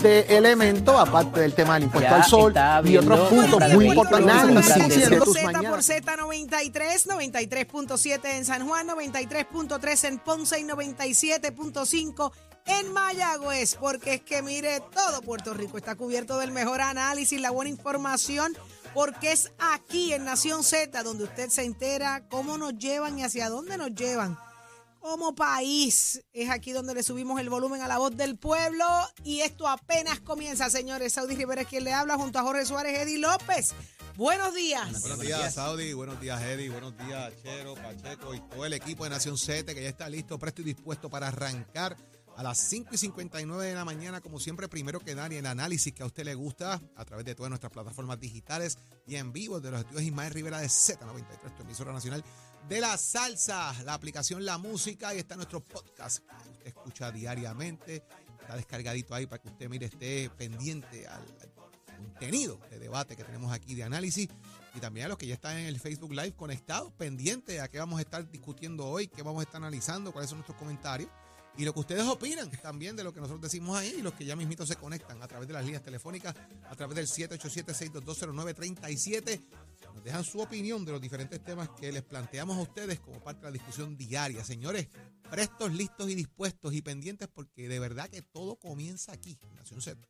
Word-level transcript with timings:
de 0.00 0.20
elemento, 0.36 0.98
aparte 0.98 1.40
del 1.40 1.54
tema 1.54 1.74
del 1.74 1.84
impuesto 1.84 2.10
Ya 2.10 2.16
al 2.16 2.24
sol 2.24 2.54
y 2.84 2.96
otros 2.96 3.28
puntos 3.28 3.72
muy 3.72 3.88
importantes. 3.88 4.32
Análisis 4.32 5.10
de 5.10 5.20
tus 5.20 5.34
Z 5.34 5.58
por 5.60 5.80
Z93, 5.80 7.06
93.7 7.06 8.20
en 8.36 8.44
San 8.44 8.66
Juan, 8.66 8.88
93.3 8.88 10.08
en 10.08 10.18
Ponce 10.18 10.60
y 10.60 10.64
97.5 10.64 12.32
en 12.66 12.92
Mayagüez, 12.92 13.76
porque 13.76 14.14
es 14.14 14.20
que 14.20 14.42
mire, 14.42 14.80
todo 14.94 15.22
Puerto 15.22 15.54
Rico 15.54 15.78
está 15.78 15.94
cubierto 15.94 16.38
del 16.38 16.52
mejor 16.52 16.80
análisis, 16.80 17.40
la 17.40 17.50
buena 17.50 17.70
información, 17.70 18.56
porque 18.94 19.32
es 19.32 19.52
aquí 19.58 20.12
en 20.12 20.24
Nación 20.24 20.62
Z 20.62 21.02
donde 21.02 21.24
usted 21.24 21.48
se 21.48 21.64
entera 21.64 22.22
cómo 22.28 22.58
nos 22.58 22.76
llevan 22.78 23.18
y 23.18 23.24
hacia 23.24 23.48
dónde 23.48 23.78
nos 23.78 23.94
llevan. 23.94 24.38
Como 25.00 25.34
país, 25.34 26.22
es 26.32 26.50
aquí 26.50 26.72
donde 26.72 26.94
le 26.94 27.02
subimos 27.02 27.40
el 27.40 27.48
volumen 27.48 27.82
a 27.82 27.88
la 27.88 27.98
voz 27.98 28.16
del 28.16 28.36
pueblo 28.36 28.84
y 29.24 29.40
esto 29.40 29.68
apenas 29.68 30.20
comienza, 30.20 30.68
señores. 30.70 31.12
Saudi 31.12 31.36
Rivera 31.36 31.62
es 31.62 31.68
quien 31.68 31.84
le 31.84 31.92
habla 31.92 32.16
junto 32.16 32.38
a 32.38 32.42
Jorge 32.42 32.66
Suárez, 32.66 32.98
Eddie 32.98 33.18
López. 33.18 33.74
Buenos 34.16 34.52
días. 34.52 35.00
Buenos 35.00 35.20
días, 35.20 35.54
Saudi. 35.54 35.92
Buenos 35.92 36.20
días, 36.20 36.42
Eddie. 36.42 36.70
Buenos 36.70 36.98
días, 36.98 37.32
Chero, 37.42 37.74
Pacheco 37.74 38.34
y 38.34 38.40
todo 38.40 38.64
el 38.64 38.72
equipo 38.72 39.04
de 39.04 39.10
Nación 39.10 39.38
7 39.38 39.74
que 39.74 39.82
ya 39.82 39.88
está 39.88 40.08
listo, 40.08 40.38
presto 40.38 40.62
y 40.62 40.64
dispuesto 40.64 41.08
para 41.08 41.28
arrancar 41.28 41.96
a 42.38 42.42
las 42.44 42.58
5 42.58 42.90
y 42.92 42.98
59 42.98 43.66
de 43.66 43.74
la 43.74 43.84
mañana, 43.84 44.20
como 44.20 44.38
siempre, 44.38 44.68
primero 44.68 45.00
que 45.00 45.16
nadie, 45.16 45.40
el 45.40 45.46
análisis 45.46 45.92
que 45.92 46.04
a 46.04 46.06
usted 46.06 46.24
le 46.24 46.36
gusta 46.36 46.80
a 46.94 47.04
través 47.04 47.26
de 47.26 47.34
todas 47.34 47.50
nuestras 47.50 47.72
plataformas 47.72 48.20
digitales 48.20 48.78
y 49.08 49.16
en 49.16 49.32
vivo 49.32 49.60
de 49.60 49.72
los 49.72 49.80
estudios 49.80 50.02
Ismael 50.02 50.32
Rivera 50.32 50.60
de 50.60 50.68
Z93, 50.68 51.56
tu 51.56 51.62
emisora 51.62 51.92
nacional 51.92 52.24
de 52.68 52.80
la 52.80 52.96
salsa, 52.98 53.74
la 53.84 53.94
aplicación 53.94 54.44
La 54.44 54.58
Música 54.58 55.14
y 55.14 55.18
está 55.18 55.36
nuestro 55.36 55.60
podcast 55.60 56.18
que 56.18 56.50
usted 56.50 56.66
escucha 56.66 57.10
diariamente. 57.10 58.02
Está 58.40 58.56
descargadito 58.56 59.14
ahí 59.14 59.26
para 59.26 59.40
que 59.40 59.48
usted, 59.48 59.68
mire, 59.68 59.86
esté 59.86 60.30
pendiente 60.36 61.06
al, 61.06 61.24
contenido 61.98 62.60
de 62.70 62.78
debate 62.78 63.16
que 63.16 63.24
tenemos 63.24 63.52
aquí 63.52 63.74
de 63.74 63.82
análisis 63.82 64.28
y 64.74 64.80
también 64.80 65.06
a 65.06 65.08
los 65.08 65.18
que 65.18 65.26
ya 65.26 65.34
están 65.34 65.56
en 65.56 65.66
el 65.66 65.80
Facebook 65.80 66.12
Live 66.12 66.32
conectados, 66.32 66.92
pendientes 66.92 67.60
a 67.60 67.68
qué 67.68 67.78
vamos 67.78 67.98
a 67.98 68.02
estar 68.02 68.30
discutiendo 68.30 68.86
hoy, 68.86 69.08
qué 69.08 69.22
vamos 69.22 69.40
a 69.40 69.44
estar 69.44 69.56
analizando, 69.56 70.12
cuáles 70.12 70.30
son 70.30 70.38
nuestros 70.38 70.58
comentarios 70.58 71.10
y 71.58 71.64
lo 71.64 71.74
que 71.74 71.80
ustedes 71.80 72.04
opinan 72.04 72.48
también 72.62 72.94
de 72.94 73.02
lo 73.02 73.12
que 73.12 73.20
nosotros 73.20 73.42
decimos 73.42 73.76
ahí 73.76 73.96
y 73.98 74.02
los 74.02 74.14
que 74.14 74.24
ya 74.24 74.36
mismito 74.36 74.64
se 74.64 74.76
conectan 74.76 75.20
a 75.20 75.26
través 75.26 75.48
de 75.48 75.54
las 75.54 75.64
líneas 75.64 75.82
telefónicas, 75.82 76.36
a 76.70 76.76
través 76.76 76.94
del 76.94 77.08
787-6220937. 77.08 79.42
Nos 79.94 80.04
dejan 80.04 80.24
su 80.24 80.40
opinión 80.40 80.84
de 80.84 80.92
los 80.92 81.00
diferentes 81.00 81.42
temas 81.42 81.68
que 81.70 81.92
les 81.92 82.02
planteamos 82.02 82.56
a 82.56 82.60
ustedes 82.60 83.00
como 83.00 83.20
parte 83.20 83.40
de 83.40 83.46
la 83.48 83.52
discusión 83.52 83.96
diaria. 83.96 84.44
Señores, 84.44 84.88
prestos, 85.30 85.72
listos 85.72 86.08
y 86.10 86.14
dispuestos 86.14 86.74
y 86.74 86.82
pendientes 86.82 87.28
porque 87.28 87.68
de 87.68 87.78
verdad 87.78 88.08
que 88.08 88.22
todo 88.22 88.56
comienza 88.56 89.12
aquí, 89.12 89.38
Nación 89.54 89.80
Z. 89.80 90.00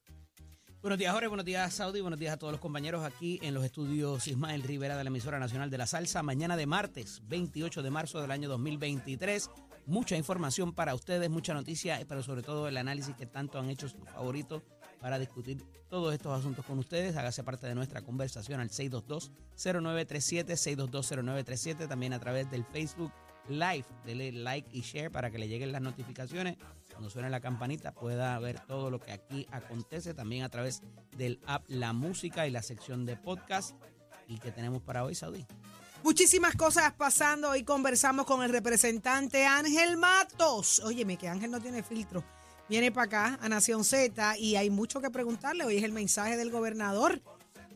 Buenos 0.81 0.99
días, 0.99 1.13
Jorge. 1.13 1.27
Buenos 1.27 1.45
días, 1.45 1.75
Saudi. 1.75 2.01
Buenos 2.01 2.21
días 2.21 2.35
a 2.35 2.37
todos 2.37 2.53
los 2.53 2.61
compañeros 2.61 3.05
aquí 3.05 3.41
en 3.43 3.53
los 3.53 3.65
estudios 3.65 4.29
Ismael 4.29 4.63
Rivera 4.63 4.97
de 4.97 5.03
la 5.03 5.09
emisora 5.09 5.41
nacional 5.41 5.71
de 5.71 5.79
la 5.79 5.89
salsa. 5.89 6.23
Mañana 6.23 6.57
de 6.57 6.67
martes, 6.67 7.21
28 7.25 7.83
de 7.83 7.91
marzo 7.91 8.21
del 8.21 8.31
año 8.31 8.49
2023. 8.49 9.51
Mucha 9.87 10.17
información 10.17 10.75
para 10.75 10.95
ustedes, 10.95 11.31
mucha 11.31 11.53
noticia, 11.53 11.99
pero 12.09 12.23
sobre 12.23 12.43
todo 12.43 12.69
el 12.69 12.77
análisis 12.77 13.17
que 13.17 13.27
tanto 13.27 13.59
han 13.59 13.71
hecho 13.71 13.89
sus 13.89 14.05
favoritos 14.05 14.63
para 15.01 15.19
discutir 15.19 15.65
todos 15.89 16.15
estos 16.15 16.39
asuntos 16.39 16.65
con 16.65 16.79
ustedes. 16.79 17.17
Hágase 17.17 17.43
parte 17.43 17.67
de 17.67 17.75
nuestra 17.75 18.03
conversación 18.03 18.61
al 18.61 18.71
622-0937, 18.71 19.31
622-0937, 19.57 21.89
también 21.89 22.13
a 22.13 22.19
través 22.19 22.51
del 22.51 22.65
Facebook 22.65 23.13
Live. 23.49 23.85
Dele 24.05 24.33
like 24.33 24.69
y 24.73 24.83
share 24.83 25.11
para 25.11 25.31
que 25.31 25.39
le 25.39 25.49
lleguen 25.49 25.73
las 25.73 25.83
notificaciones. 25.83 26.57
Cuando 26.91 27.11
suene 27.11 27.31
la 27.31 27.41
campanita 27.41 27.93
pueda 27.93 28.39
ver 28.39 28.61
todo 28.67 28.91
lo 28.91 29.01
que 29.01 29.13
aquí 29.13 29.47
acontece. 29.51 30.15
También 30.15 30.45
a 30.45 30.49
través 30.49 30.83
del 31.17 31.41
app 31.47 31.65
La 31.69 31.93
Música 31.93 32.47
y 32.47 32.51
la 32.51 32.63
sección 32.63 33.07
de 33.07 33.17
podcast. 33.17 33.75
¿Y 34.27 34.39
que 34.39 34.53
tenemos 34.53 34.83
para 34.83 35.05
hoy, 35.05 35.15
Saudi? 35.15 35.47
Muchísimas 36.03 36.55
cosas 36.55 36.93
pasando. 36.93 37.51
Hoy 37.51 37.65
conversamos 37.65 38.27
con 38.27 38.43
el 38.43 38.51
representante 38.51 39.47
Ángel 39.47 39.97
Matos. 39.97 40.81
Óyeme, 40.81 41.17
que 41.17 41.29
Ángel 41.29 41.51
no 41.51 41.61
tiene 41.61 41.83
filtro. 41.83 42.23
Viene 42.69 42.93
para 42.93 43.07
acá 43.07 43.39
a 43.41 43.49
Nación 43.49 43.83
Z 43.83 44.37
y 44.37 44.57
hay 44.57 44.69
mucho 44.69 45.01
que 45.01 45.09
preguntarle. 45.11 45.65
Hoy 45.65 45.79
es 45.79 45.85
el 45.85 45.93
mensaje 45.93 46.37
del 46.37 46.51
gobernador. 46.51 47.23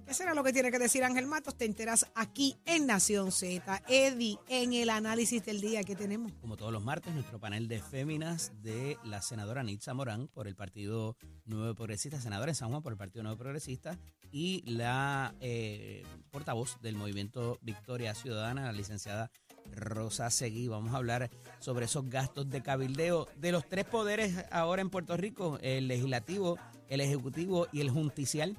¿Qué 0.06 0.12
será 0.12 0.34
lo 0.34 0.44
que 0.44 0.52
tiene 0.52 0.70
que 0.70 0.78
decir 0.78 1.02
Ángel 1.02 1.26
Matos? 1.26 1.56
Te 1.56 1.64
enteras 1.64 2.06
aquí 2.14 2.58
en 2.66 2.86
Nación 2.86 3.32
Z. 3.32 3.82
Eddie, 3.88 4.38
en 4.48 4.74
el 4.74 4.90
análisis 4.90 5.42
del 5.46 5.62
día 5.62 5.82
que 5.82 5.96
tenemos. 5.96 6.32
Como 6.42 6.58
todos 6.58 6.74
los 6.74 6.84
martes, 6.84 7.14
nuestro 7.14 7.40
panel 7.40 7.68
de 7.68 7.80
féminas 7.80 8.52
de 8.62 8.98
la 9.04 9.22
senadora 9.22 9.62
Nitza 9.62 9.94
Morán 9.94 10.28
por 10.28 10.46
el 10.46 10.56
Partido 10.56 11.16
Nuevo 11.46 11.74
Progresista, 11.74 12.20
senadora 12.20 12.50
en 12.50 12.56
San 12.56 12.68
Juan 12.68 12.82
por 12.82 12.92
el 12.92 12.98
Partido 12.98 13.22
Nuevo 13.22 13.38
Progresista, 13.38 13.98
y 14.30 14.62
la 14.70 15.34
eh, 15.40 16.04
portavoz 16.30 16.78
del 16.82 16.96
movimiento 16.96 17.58
Victoria 17.62 18.14
Ciudadana, 18.14 18.66
la 18.66 18.72
licenciada 18.72 19.30
Rosa 19.74 20.30
Seguí. 20.30 20.68
Vamos 20.68 20.94
a 20.94 20.96
hablar 20.96 21.30
sobre 21.58 21.86
esos 21.86 22.08
gastos 22.08 22.48
de 22.50 22.62
cabildeo 22.62 23.28
de 23.36 23.52
los 23.52 23.68
tres 23.68 23.84
poderes 23.84 24.44
ahora 24.50 24.82
en 24.82 24.90
Puerto 24.90 25.16
Rico, 25.16 25.58
el 25.62 25.88
legislativo, 25.88 26.58
el 26.88 27.00
ejecutivo 27.00 27.66
y 27.72 27.80
el 27.80 27.90
junticial. 27.90 28.56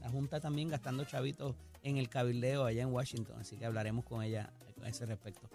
La 0.00 0.10
Junta 0.10 0.40
también 0.40 0.68
gastando 0.68 1.04
chavitos 1.04 1.54
en 1.82 1.96
el 1.96 2.08
cabildeo 2.08 2.64
allá 2.64 2.82
en 2.82 2.92
Washington, 2.92 3.36
así 3.40 3.56
que 3.56 3.66
hablaremos 3.66 4.04
con 4.04 4.22
ella 4.22 4.52
a 4.82 4.88
ese 4.88 5.06
respecto. 5.06 5.48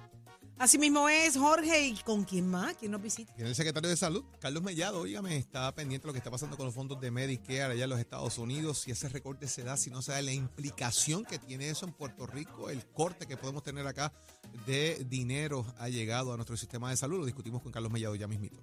Así 0.61 0.77
mismo 0.77 1.09
es, 1.09 1.35
Jorge. 1.37 1.87
¿Y 1.87 1.95
con 2.03 2.23
quién 2.23 2.47
más? 2.47 2.75
¿Quién 2.75 2.91
nos 2.91 3.01
visita? 3.01 3.33
Tiene 3.33 3.49
el 3.49 3.55
secretario 3.55 3.89
de 3.89 3.97
Salud, 3.97 4.23
Carlos 4.39 4.61
Mellado, 4.61 4.99
óigame, 4.99 5.35
está 5.35 5.73
pendiente 5.73 6.03
de 6.05 6.09
lo 6.09 6.13
que 6.13 6.19
está 6.19 6.29
pasando 6.29 6.55
con 6.55 6.67
los 6.67 6.75
fondos 6.75 7.01
de 7.01 7.09
Medicare 7.09 7.73
allá 7.73 7.85
en 7.85 7.89
los 7.89 7.99
Estados 7.99 8.37
Unidos, 8.37 8.77
si 8.77 8.91
ese 8.91 9.09
recorte 9.09 9.47
se 9.47 9.63
da, 9.63 9.75
si 9.75 9.89
no 9.89 10.03
se 10.03 10.11
da, 10.11 10.21
la 10.21 10.33
implicación 10.33 11.25
que 11.25 11.39
tiene 11.39 11.67
eso 11.67 11.87
en 11.87 11.93
Puerto 11.93 12.27
Rico, 12.27 12.69
el 12.69 12.85
corte 12.85 13.25
que 13.25 13.37
podemos 13.37 13.63
tener 13.63 13.87
acá 13.87 14.13
de 14.67 15.03
dinero 15.09 15.65
ha 15.79 15.89
llegado 15.89 16.31
a 16.31 16.35
nuestro 16.35 16.55
sistema 16.55 16.91
de 16.91 16.97
salud, 16.97 17.17
lo 17.17 17.25
discutimos 17.25 17.63
con 17.63 17.71
Carlos 17.71 17.91
Mellado 17.91 18.13
ya 18.13 18.27
mismito. 18.27 18.61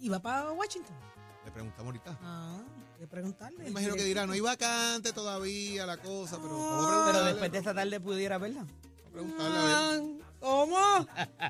¿Y 0.00 0.08
va 0.08 0.18
para 0.20 0.50
Washington? 0.50 0.96
Le 1.44 1.52
preguntamos 1.52 1.86
ahorita. 1.86 2.18
Ah, 2.22 2.58
hay 2.94 2.98
que 3.02 3.06
preguntarle. 3.06 3.62
Me 3.62 3.70
imagino 3.70 3.94
que 3.94 4.02
dirá, 4.02 4.26
no 4.26 4.32
hay 4.32 4.40
vacante 4.40 5.12
todavía 5.12 5.86
la 5.86 5.96
cosa, 5.98 6.38
pero 6.42 6.58
vamos 6.58 6.72
a 6.72 6.80
No. 6.80 6.86
preguntarle. 6.88 7.12
Pero 7.12 7.24
después 7.26 7.52
de 7.52 7.58
esta 7.58 7.72
tarde 7.74 8.00
pudiera 8.00 8.38
verla. 8.38 8.62
Vamos 8.64 9.06
a 9.06 9.10
preguntarle 9.12 9.58
a 9.58 9.90
ver. 9.90 10.24
¿Cómo? 10.44 11.06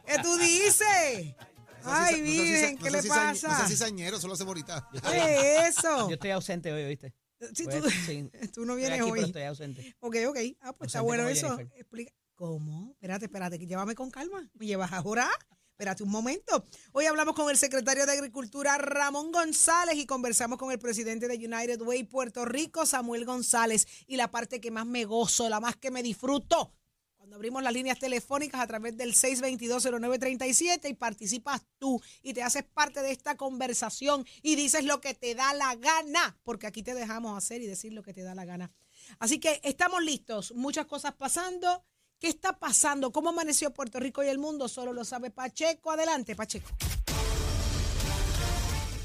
¿Qué 0.06 0.18
tú 0.22 0.36
dices? 0.36 1.34
Ay, 1.82 2.22
miren, 2.22 2.78
¿qué 2.78 2.90
no 2.90 3.00
le 3.02 3.08
pasa? 3.08 3.48
No 3.48 3.58
sé 3.62 3.68
si 3.68 3.76
sañero, 3.76 4.20
solo 4.20 4.34
hacemos 4.34 4.50
ahorita. 4.50 4.88
¿Qué 5.10 5.58
es 5.66 5.76
eso? 5.78 6.08
Yo 6.08 6.14
estoy 6.14 6.30
ausente 6.30 6.72
hoy, 6.72 6.86
¿viste? 6.86 7.12
Si 7.52 7.64
Pues, 7.64 7.82
tú, 7.82 7.90
sí. 8.06 8.30
tú 8.54 8.64
no 8.64 8.74
Estoy 8.74 8.76
vienes 8.76 9.00
aquí, 9.00 9.10
pero 9.10 9.12
hoy. 9.12 9.20
estoy 9.24 9.42
ausente. 9.42 9.96
Ok, 9.98 10.16
ok. 10.28 10.38
Ah, 10.60 10.72
pues 10.74 10.88
está 10.88 11.00
Ausente 11.00 11.02
bueno 11.02 11.22
como 11.24 11.28
eso. 11.30 11.56
Jennifer. 11.56 11.80
Explica. 11.80 12.12
¿Cómo? 12.36 12.90
Espérate, 12.92 13.24
espérate, 13.26 13.58
que 13.58 13.66
llévame 13.66 13.96
con 13.96 14.10
calma. 14.12 14.48
¿Me 14.54 14.66
llevas 14.66 14.92
a 14.92 15.02
jurar? 15.02 15.28
Espérate 15.72 16.04
un 16.04 16.10
momento. 16.10 16.64
Hoy 16.92 17.06
hablamos 17.06 17.34
con 17.34 17.50
el 17.50 17.58
secretario 17.58 18.06
de 18.06 18.12
Agricultura, 18.12 18.78
Ramón 18.78 19.32
González, 19.32 19.96
y 19.96 20.06
conversamos 20.06 20.56
con 20.56 20.70
el 20.70 20.78
presidente 20.78 21.26
de 21.26 21.34
United 21.34 21.82
Way 21.82 22.04
Puerto 22.04 22.44
Rico, 22.44 22.86
Samuel 22.86 23.24
González. 23.24 23.86
Y 24.06 24.16
la 24.16 24.30
parte 24.30 24.60
que 24.60 24.70
más 24.70 24.86
me 24.86 25.04
gozo, 25.04 25.48
la 25.48 25.58
más 25.58 25.74
que 25.76 25.90
me 25.90 26.02
disfruto, 26.04 26.72
cuando 27.24 27.36
abrimos 27.36 27.62
las 27.62 27.72
líneas 27.72 27.98
telefónicas 27.98 28.60
a 28.60 28.66
través 28.66 28.98
del 28.98 29.14
622-0937 29.14 30.90
y 30.90 30.92
participas 30.92 31.62
tú 31.78 31.98
y 32.22 32.34
te 32.34 32.42
haces 32.42 32.64
parte 32.64 33.00
de 33.00 33.12
esta 33.12 33.34
conversación 33.38 34.26
y 34.42 34.56
dices 34.56 34.84
lo 34.84 35.00
que 35.00 35.14
te 35.14 35.34
da 35.34 35.54
la 35.54 35.74
gana, 35.74 36.38
porque 36.44 36.66
aquí 36.66 36.82
te 36.82 36.92
dejamos 36.92 37.34
hacer 37.34 37.62
y 37.62 37.66
decir 37.66 37.94
lo 37.94 38.02
que 38.02 38.12
te 38.12 38.20
da 38.24 38.34
la 38.34 38.44
gana. 38.44 38.70
Así 39.20 39.40
que 39.40 39.58
estamos 39.64 40.04
listos, 40.04 40.52
muchas 40.54 40.84
cosas 40.84 41.14
pasando. 41.14 41.82
¿Qué 42.18 42.28
está 42.28 42.58
pasando? 42.58 43.10
¿Cómo 43.10 43.30
amaneció 43.30 43.72
Puerto 43.72 43.98
Rico 44.00 44.22
y 44.22 44.26
el 44.26 44.38
mundo? 44.38 44.68
Solo 44.68 44.92
lo 44.92 45.02
sabe 45.02 45.30
Pacheco. 45.30 45.92
Adelante, 45.92 46.36
Pacheco. 46.36 46.68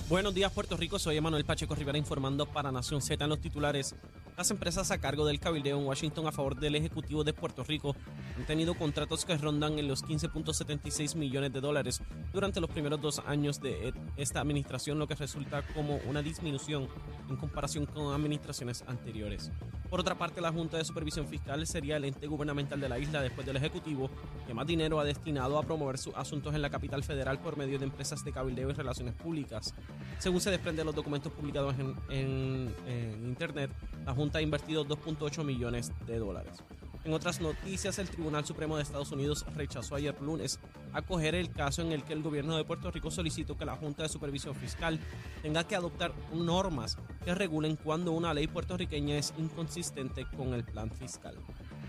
Buenos 0.09 0.33
días, 0.33 0.51
Puerto 0.51 0.75
Rico. 0.75 0.99
Soy 0.99 1.15
Emanuel 1.15 1.45
Pacheco 1.45 1.73
Rivera 1.73 1.97
informando 1.97 2.47
para 2.47 2.69
Nación 2.69 3.01
Z 3.01 3.23
en 3.23 3.29
los 3.29 3.39
titulares. 3.39 3.95
Las 4.39 4.51
empresas 4.51 4.89
a 4.89 4.99
cargo 4.99 5.25
del 5.25 5.37
cabildeo 5.37 5.77
en 5.77 5.85
Washington 5.85 6.25
a 6.25 6.31
favor 6.31 6.55
del 6.57 6.73
Ejecutivo 6.73 7.25
de 7.25 7.33
Puerto 7.33 7.65
Rico 7.65 7.93
han 8.37 8.45
tenido 8.45 8.73
contratos 8.73 9.25
que 9.25 9.35
rondan 9.35 9.77
en 9.77 9.89
los 9.89 10.01
15.76 10.05 11.17
millones 11.17 11.51
de 11.51 11.59
dólares 11.59 12.01
durante 12.31 12.61
los 12.61 12.69
primeros 12.69 13.01
dos 13.01 13.21
años 13.27 13.59
de 13.59 13.93
esta 14.15 14.39
administración, 14.39 14.97
lo 14.97 15.07
que 15.07 15.15
resulta 15.15 15.61
como 15.73 15.97
una 16.07 16.21
disminución 16.21 16.87
en 17.27 17.35
comparación 17.35 17.85
con 17.85 18.13
administraciones 18.13 18.85
anteriores. 18.87 19.51
Por 19.89 19.99
otra 19.99 20.17
parte, 20.17 20.39
la 20.39 20.53
Junta 20.53 20.77
de 20.77 20.85
Supervisión 20.85 21.27
Fiscal 21.27 21.67
sería 21.67 21.97
el 21.97 22.05
ente 22.05 22.25
gubernamental 22.27 22.79
de 22.79 22.87
la 22.87 22.97
isla 22.97 23.21
después 23.21 23.45
del 23.45 23.57
Ejecutivo, 23.57 24.09
que 24.47 24.53
más 24.53 24.65
dinero 24.65 25.01
ha 25.01 25.03
destinado 25.03 25.57
a 25.57 25.63
promover 25.63 25.97
sus 25.97 26.15
asuntos 26.15 26.55
en 26.55 26.61
la 26.61 26.69
capital 26.69 27.03
federal 27.03 27.39
por 27.39 27.57
medio 27.57 27.77
de 27.77 27.85
empresas 27.85 28.23
de 28.23 28.31
cabildeo 28.31 28.69
y 28.69 28.73
relaciones 28.73 29.15
públicas. 29.15 29.73
Según 30.19 30.39
se 30.39 30.51
desprende 30.51 30.81
de 30.81 30.85
los 30.85 30.95
documentos 30.95 31.33
publicados 31.33 31.75
en, 31.77 31.95
en, 32.09 32.75
en 32.87 33.27
Internet, 33.27 33.71
la 34.05 34.13
Junta 34.13 34.28
ha 34.37 34.41
invertido 34.41 34.85
2.8 34.85 35.43
millones 35.43 35.91
de 36.05 36.19
dólares. 36.19 36.63
En 37.05 37.13
otras 37.13 37.39
noticias, 37.39 37.97
el 37.97 38.09
Tribunal 38.09 38.45
Supremo 38.45 38.75
de 38.75 38.83
Estados 38.83 39.11
Unidos 39.11 39.45
rechazó 39.55 39.95
ayer 39.95 40.19
lunes 40.21 40.59
acoger 40.93 41.33
el 41.33 41.51
caso 41.51 41.81
en 41.81 41.91
el 41.91 42.03
que 42.03 42.13
el 42.13 42.21
gobierno 42.21 42.57
de 42.57 42.65
Puerto 42.65 42.91
Rico 42.91 43.09
solicitó 43.09 43.57
que 43.57 43.65
la 43.65 43.75
Junta 43.75 44.03
de 44.03 44.09
Supervisión 44.09 44.53
Fiscal 44.55 44.99
tenga 45.41 45.63
que 45.63 45.75
adoptar 45.75 46.13
normas 46.33 46.97
que 47.23 47.33
regulen 47.33 47.77
cuando 47.77 48.11
una 48.11 48.33
ley 48.33 48.47
puertorriqueña 48.47 49.17
es 49.17 49.33
inconsistente 49.37 50.25
con 50.35 50.53
el 50.53 50.65
plan 50.65 50.91
fiscal. 50.91 51.35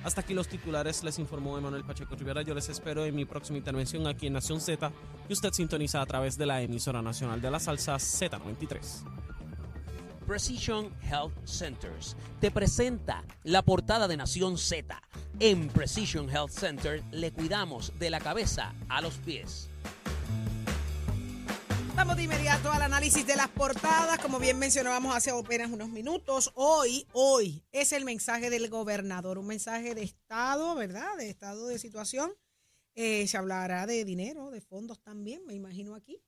Hasta 0.04 0.22
aquí 0.22 0.32
los 0.32 0.48
titulares, 0.48 1.04
les 1.04 1.18
informó 1.18 1.58
Emanuel 1.58 1.84
Pacheco 1.84 2.14
Rivera. 2.14 2.40
Yo 2.42 2.54
les 2.54 2.68
espero 2.70 3.04
en 3.04 3.14
mi 3.14 3.26
próxima 3.26 3.58
intervención 3.58 4.06
aquí 4.06 4.28
en 4.28 4.32
Nación 4.32 4.60
Z, 4.60 4.90
que 5.26 5.32
usted 5.32 5.52
sintoniza 5.52 6.00
a 6.00 6.06
través 6.06 6.38
de 6.38 6.46
la 6.46 6.62
emisora 6.62 7.02
nacional 7.02 7.40
de 7.42 7.50
la 7.50 7.60
salsa 7.60 7.96
Z93. 7.96 9.29
Precision 10.30 10.94
Health 11.02 11.32
Centers 11.44 12.16
te 12.40 12.52
presenta 12.52 13.24
la 13.42 13.62
portada 13.62 14.06
de 14.06 14.16
Nación 14.16 14.58
Z. 14.58 15.02
En 15.40 15.66
Precision 15.66 16.30
Health 16.30 16.52
Center 16.52 17.02
le 17.10 17.32
cuidamos 17.32 17.92
de 17.98 18.10
la 18.10 18.20
cabeza 18.20 18.72
a 18.88 19.00
los 19.00 19.14
pies. 19.16 19.68
Vamos 21.96 22.16
de 22.16 22.22
inmediato 22.22 22.70
al 22.70 22.82
análisis 22.82 23.26
de 23.26 23.34
las 23.34 23.48
portadas. 23.48 24.20
Como 24.20 24.38
bien 24.38 24.56
mencionábamos 24.56 25.16
hace 25.16 25.32
apenas 25.32 25.72
unos 25.72 25.88
minutos, 25.88 26.52
hoy, 26.54 27.08
hoy 27.12 27.64
es 27.72 27.90
el 27.90 28.04
mensaje 28.04 28.50
del 28.50 28.68
gobernador, 28.68 29.36
un 29.36 29.48
mensaje 29.48 29.96
de 29.96 30.04
estado, 30.04 30.76
¿verdad? 30.76 31.16
De 31.18 31.28
estado 31.28 31.66
de 31.66 31.80
situación. 31.80 32.30
Eh, 32.94 33.26
se 33.26 33.36
hablará 33.36 33.84
de 33.84 34.04
dinero, 34.04 34.52
de 34.52 34.60
fondos 34.60 35.02
también, 35.02 35.44
me 35.44 35.54
imagino 35.54 35.96
aquí. 35.96 36.22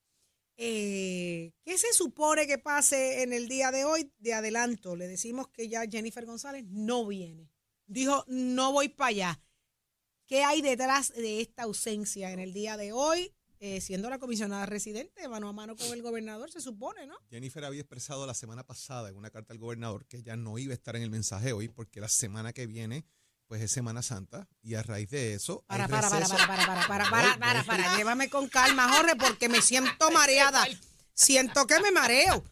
Eh, 0.56 1.52
¿Qué 1.64 1.78
se 1.78 1.92
supone 1.92 2.46
que 2.46 2.58
pase 2.58 3.22
en 3.22 3.32
el 3.32 3.48
día 3.48 3.70
de 3.70 3.84
hoy? 3.84 4.12
De 4.18 4.34
adelanto, 4.34 4.96
le 4.96 5.08
decimos 5.08 5.48
que 5.48 5.68
ya 5.68 5.86
Jennifer 5.90 6.24
González 6.24 6.64
no 6.68 7.06
viene. 7.06 7.50
Dijo, 7.86 8.24
no 8.28 8.72
voy 8.72 8.88
para 8.88 9.08
allá. 9.08 9.40
¿Qué 10.26 10.44
hay 10.44 10.62
detrás 10.62 11.12
de 11.12 11.40
esta 11.40 11.64
ausencia 11.64 12.32
en 12.32 12.38
el 12.38 12.52
día 12.52 12.76
de 12.76 12.92
hoy? 12.92 13.34
Eh, 13.64 13.80
siendo 13.80 14.10
la 14.10 14.18
comisionada 14.18 14.66
residente, 14.66 15.28
mano 15.28 15.48
a 15.48 15.52
mano 15.52 15.76
con 15.76 15.86
el 15.92 16.02
gobernador, 16.02 16.50
se 16.50 16.60
supone, 16.60 17.06
¿no? 17.06 17.14
Jennifer 17.30 17.64
había 17.64 17.80
expresado 17.80 18.26
la 18.26 18.34
semana 18.34 18.66
pasada 18.66 19.08
en 19.08 19.16
una 19.16 19.30
carta 19.30 19.52
al 19.52 19.60
gobernador 19.60 20.04
que 20.06 20.20
ya 20.22 20.34
no 20.34 20.58
iba 20.58 20.72
a 20.72 20.74
estar 20.74 20.96
en 20.96 21.02
el 21.02 21.10
mensaje 21.10 21.52
hoy 21.52 21.68
porque 21.68 22.00
la 22.00 22.08
semana 22.08 22.52
que 22.52 22.66
viene 22.66 23.04
pues 23.52 23.60
es 23.60 23.70
Semana 23.70 24.02
Santa 24.02 24.48
y 24.62 24.76
a 24.76 24.82
raíz 24.82 25.10
de 25.10 25.34
eso 25.34 25.62
para 25.66 25.86
para 25.86 26.08
para 26.08 26.26
para 26.26 26.46
para 26.46 26.66
para 26.66 26.86
para 26.86 27.10
para 27.10 27.38
para 27.38 27.64
para 27.64 27.96
llévame 27.98 28.30
con 28.30 28.48
calma 28.48 28.90
Jorge 28.96 29.14
porque 29.14 29.50
me 29.50 29.60
siento 29.60 30.10
mareada. 30.10 30.66
Siento 31.12 31.66
que 31.66 31.78
me 31.80 31.90
mareo. 31.90 32.42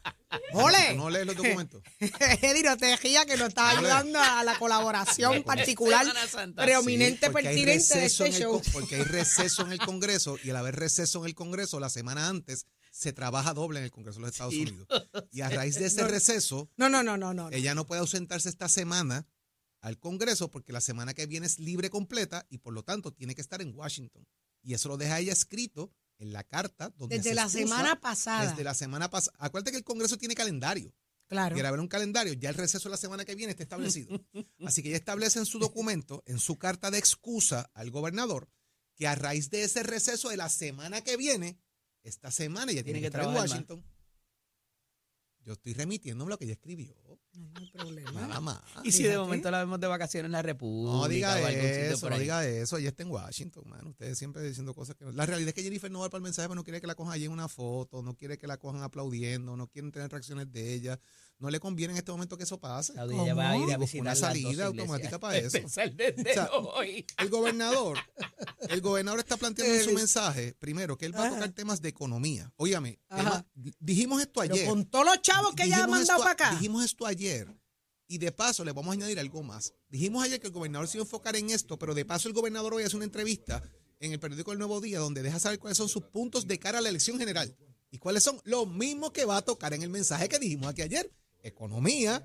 ¡Ole! 0.52 0.94
¿No 0.96 1.08
lees 1.08 1.24
los 1.24 1.36
documentos? 1.36 1.82
Eddie 2.42 2.68
Rotejía 2.68 3.24
que 3.24 3.38
nos 3.38 3.48
está 3.48 3.70
ayudando 3.70 4.20
a 4.20 4.44
la 4.44 4.58
colaboración 4.58 5.42
particular, 5.46 6.06
preeminente, 6.54 7.28
sí, 7.28 7.32
pertinente 7.32 7.98
de 7.98 8.04
este 8.04 8.32
show. 8.32 8.60
porque 8.70 8.96
hay 8.96 9.04
receso 9.04 9.62
en 9.62 9.72
el 9.72 9.78
Congreso 9.78 10.36
y 10.44 10.50
al 10.50 10.56
haber 10.56 10.76
receso 10.76 11.20
en 11.20 11.28
el 11.28 11.34
Congreso, 11.34 11.80
la 11.80 11.88
semana 11.88 12.28
antes 12.28 12.66
se 12.90 13.14
trabaja 13.14 13.54
doble 13.54 13.78
en 13.78 13.86
el 13.86 13.90
Congreso 13.90 14.18
de 14.18 14.26
los 14.26 14.32
Estados 14.32 14.52
Unidos. 14.52 14.86
Y 15.32 15.40
a 15.40 15.48
raíz 15.48 15.76
de 15.76 15.86
ese 15.86 16.06
receso, 16.06 16.68
no, 16.76 16.90
no, 16.90 17.02
no, 17.02 17.16
no, 17.16 17.32
no, 17.32 17.48
ella 17.52 17.74
no 17.74 17.86
puede 17.86 18.02
ausentarse 18.02 18.50
esta 18.50 18.68
semana 18.68 19.26
al 19.80 19.98
Congreso 19.98 20.50
porque 20.50 20.72
la 20.72 20.80
semana 20.80 21.14
que 21.14 21.26
viene 21.26 21.46
es 21.46 21.58
libre 21.58 21.90
completa 21.90 22.46
y 22.50 22.58
por 22.58 22.74
lo 22.74 22.82
tanto 22.82 23.12
tiene 23.12 23.34
que 23.34 23.40
estar 23.40 23.62
en 23.62 23.76
Washington. 23.76 24.26
Y 24.62 24.74
eso 24.74 24.88
lo 24.88 24.96
deja 24.96 25.18
ella 25.18 25.32
escrito 25.32 25.92
en 26.18 26.32
la 26.32 26.44
carta. 26.44 26.92
Donde 26.96 27.16
desde 27.16 27.34
la 27.34 27.48
semana 27.48 28.00
pasada. 28.00 28.50
Desde 28.50 28.64
la 28.64 28.74
semana 28.74 29.10
pasada. 29.10 29.36
Acuérdate 29.40 29.72
que 29.72 29.78
el 29.78 29.84
Congreso 29.84 30.16
tiene 30.18 30.34
calendario. 30.34 30.94
Claro. 31.28 31.54
Quiere 31.54 31.68
haber 31.68 31.80
un 31.80 31.88
calendario. 31.88 32.32
Ya 32.34 32.50
el 32.50 32.56
receso 32.56 32.88
de 32.88 32.92
la 32.92 32.96
semana 32.96 33.24
que 33.24 33.34
viene 33.34 33.52
está 33.52 33.62
establecido. 33.62 34.20
Así 34.66 34.82
que 34.82 34.88
ella 34.88 34.98
establece 34.98 35.38
en 35.38 35.46
su 35.46 35.58
documento, 35.58 36.22
en 36.26 36.38
su 36.38 36.58
carta 36.58 36.90
de 36.90 36.98
excusa 36.98 37.70
al 37.72 37.90
gobernador, 37.90 38.50
que 38.96 39.06
a 39.06 39.14
raíz 39.14 39.48
de 39.50 39.62
ese 39.62 39.82
receso 39.82 40.28
de 40.28 40.36
la 40.36 40.48
semana 40.48 41.02
que 41.02 41.16
viene, 41.16 41.58
esta 42.02 42.30
semana 42.30 42.72
ella 42.72 42.82
tiene, 42.82 43.00
que, 43.00 43.06
estar 43.06 43.22
en 43.22 43.34
Washington. 43.34 43.84
Yo 45.44 45.54
estoy 45.54 45.72
remitiéndome 45.72 46.30
lo 46.30 46.38
que 46.38 46.44
ella 46.44 46.54
escribió. 46.54 46.94
No, 47.32 47.60
hay 47.60 47.70
problema. 47.70 48.12
Nada 48.12 48.40
más. 48.40 48.60
Y 48.82 48.92
si 48.92 49.04
de 49.04 49.16
momento 49.16 49.50
la 49.50 49.60
vemos 49.60 49.80
de 49.80 49.86
vacaciones 49.86 50.26
en 50.26 50.32
la 50.32 50.42
República. 50.42 50.96
No 50.96 51.08
diga 51.08 51.50
eso, 51.50 52.10
no 52.10 52.18
diga 52.18 52.46
eso. 52.46 52.76
Ella 52.76 52.88
está 52.90 53.04
en 53.04 53.10
Washington, 53.10 53.64
man. 53.68 53.86
Ustedes 53.86 54.18
siempre 54.18 54.42
diciendo 54.42 54.74
cosas 54.74 54.96
que 54.96 55.04
no. 55.04 55.12
La 55.12 55.26
realidad 55.26 55.48
es 55.48 55.54
que 55.54 55.62
Jennifer 55.62 55.90
no 55.90 56.00
va 56.00 56.10
para 56.10 56.18
el 56.18 56.24
mensaje, 56.24 56.48
pero 56.48 56.56
no 56.56 56.64
quiere 56.64 56.80
que 56.80 56.86
la 56.86 56.94
cojan 56.94 57.14
allí 57.14 57.24
en 57.24 57.32
una 57.32 57.48
foto, 57.48 58.02
no 58.02 58.16
quiere 58.16 58.36
que 58.36 58.46
la 58.46 58.58
cojan 58.58 58.82
aplaudiendo, 58.82 59.56
no 59.56 59.68
quieren 59.68 59.92
tener 59.92 60.10
reacciones 60.10 60.50
de 60.52 60.74
ella. 60.74 61.00
No 61.40 61.48
le 61.48 61.58
conviene 61.58 61.94
en 61.94 61.98
este 61.98 62.12
momento 62.12 62.36
que 62.36 62.44
eso 62.44 62.60
pase. 62.60 62.92
Ella 62.92 63.34
va 63.34 63.50
a 63.50 63.56
ir 63.56 63.72
a 63.72 63.78
visitar 63.78 64.02
una 64.02 64.14
salida 64.14 64.66
automática 64.66 65.18
para 65.18 65.38
eso. 65.38 65.58
Desde 65.94 66.38
hoy. 66.52 67.06
El 67.16 67.30
gobernador, 67.30 67.98
el 68.68 68.80
gobernador 68.82 69.20
está 69.20 69.38
planteando 69.38 69.74
en 69.74 69.82
su 69.82 69.92
mensaje, 69.94 70.54
primero, 70.58 70.98
que 70.98 71.06
él 71.06 71.16
va 71.16 71.26
a 71.26 71.30
tocar 71.30 71.50
temas 71.52 71.80
de 71.80 71.88
economía. 71.88 72.52
Óyame, 72.56 73.00
dijimos 73.78 74.20
esto 74.20 74.42
ayer. 74.42 74.58
Pero 74.58 74.70
con 74.70 74.84
todos 74.84 75.06
los 75.06 75.22
chavos 75.22 75.54
que 75.54 75.64
ella 75.64 75.84
ha 75.84 75.86
mandado 75.86 76.20
para 76.20 76.32
acá. 76.32 76.50
Dijimos 76.52 76.84
esto 76.84 77.06
ayer. 77.06 77.48
Y 78.06 78.18
de 78.18 78.32
paso 78.32 78.62
le 78.62 78.72
vamos 78.72 78.90
a 78.90 78.94
añadir 78.94 79.18
algo 79.18 79.42
más. 79.42 79.72
Dijimos 79.88 80.22
ayer 80.22 80.40
que 80.40 80.48
el 80.48 80.52
gobernador 80.52 80.88
se 80.88 80.98
iba 80.98 81.04
a 81.04 81.06
enfocar 81.06 81.36
en 81.36 81.48
esto, 81.48 81.78
pero 81.78 81.94
de 81.94 82.04
paso 82.04 82.28
el 82.28 82.34
gobernador 82.34 82.74
hoy 82.74 82.82
hace 82.82 82.96
una 82.96 83.06
entrevista 83.06 83.62
en 83.98 84.12
el 84.12 84.20
periódico 84.20 84.52
El 84.52 84.58
Nuevo 84.58 84.80
Día 84.82 84.98
donde 84.98 85.22
deja 85.22 85.38
saber 85.38 85.58
cuáles 85.58 85.78
son 85.78 85.88
sus 85.88 86.02
puntos 86.04 86.46
de 86.46 86.58
cara 86.58 86.80
a 86.80 86.82
la 86.82 86.90
elección 86.90 87.18
general. 87.18 87.56
¿Y 87.90 87.98
cuáles 87.98 88.24
son? 88.24 88.40
Los 88.44 88.68
mismos 88.68 89.12
que 89.12 89.24
va 89.24 89.38
a 89.38 89.42
tocar 89.42 89.72
en 89.72 89.82
el 89.82 89.88
mensaje 89.88 90.28
que 90.28 90.38
dijimos 90.38 90.68
aquí 90.68 90.82
ayer 90.82 91.10
economía, 91.42 92.24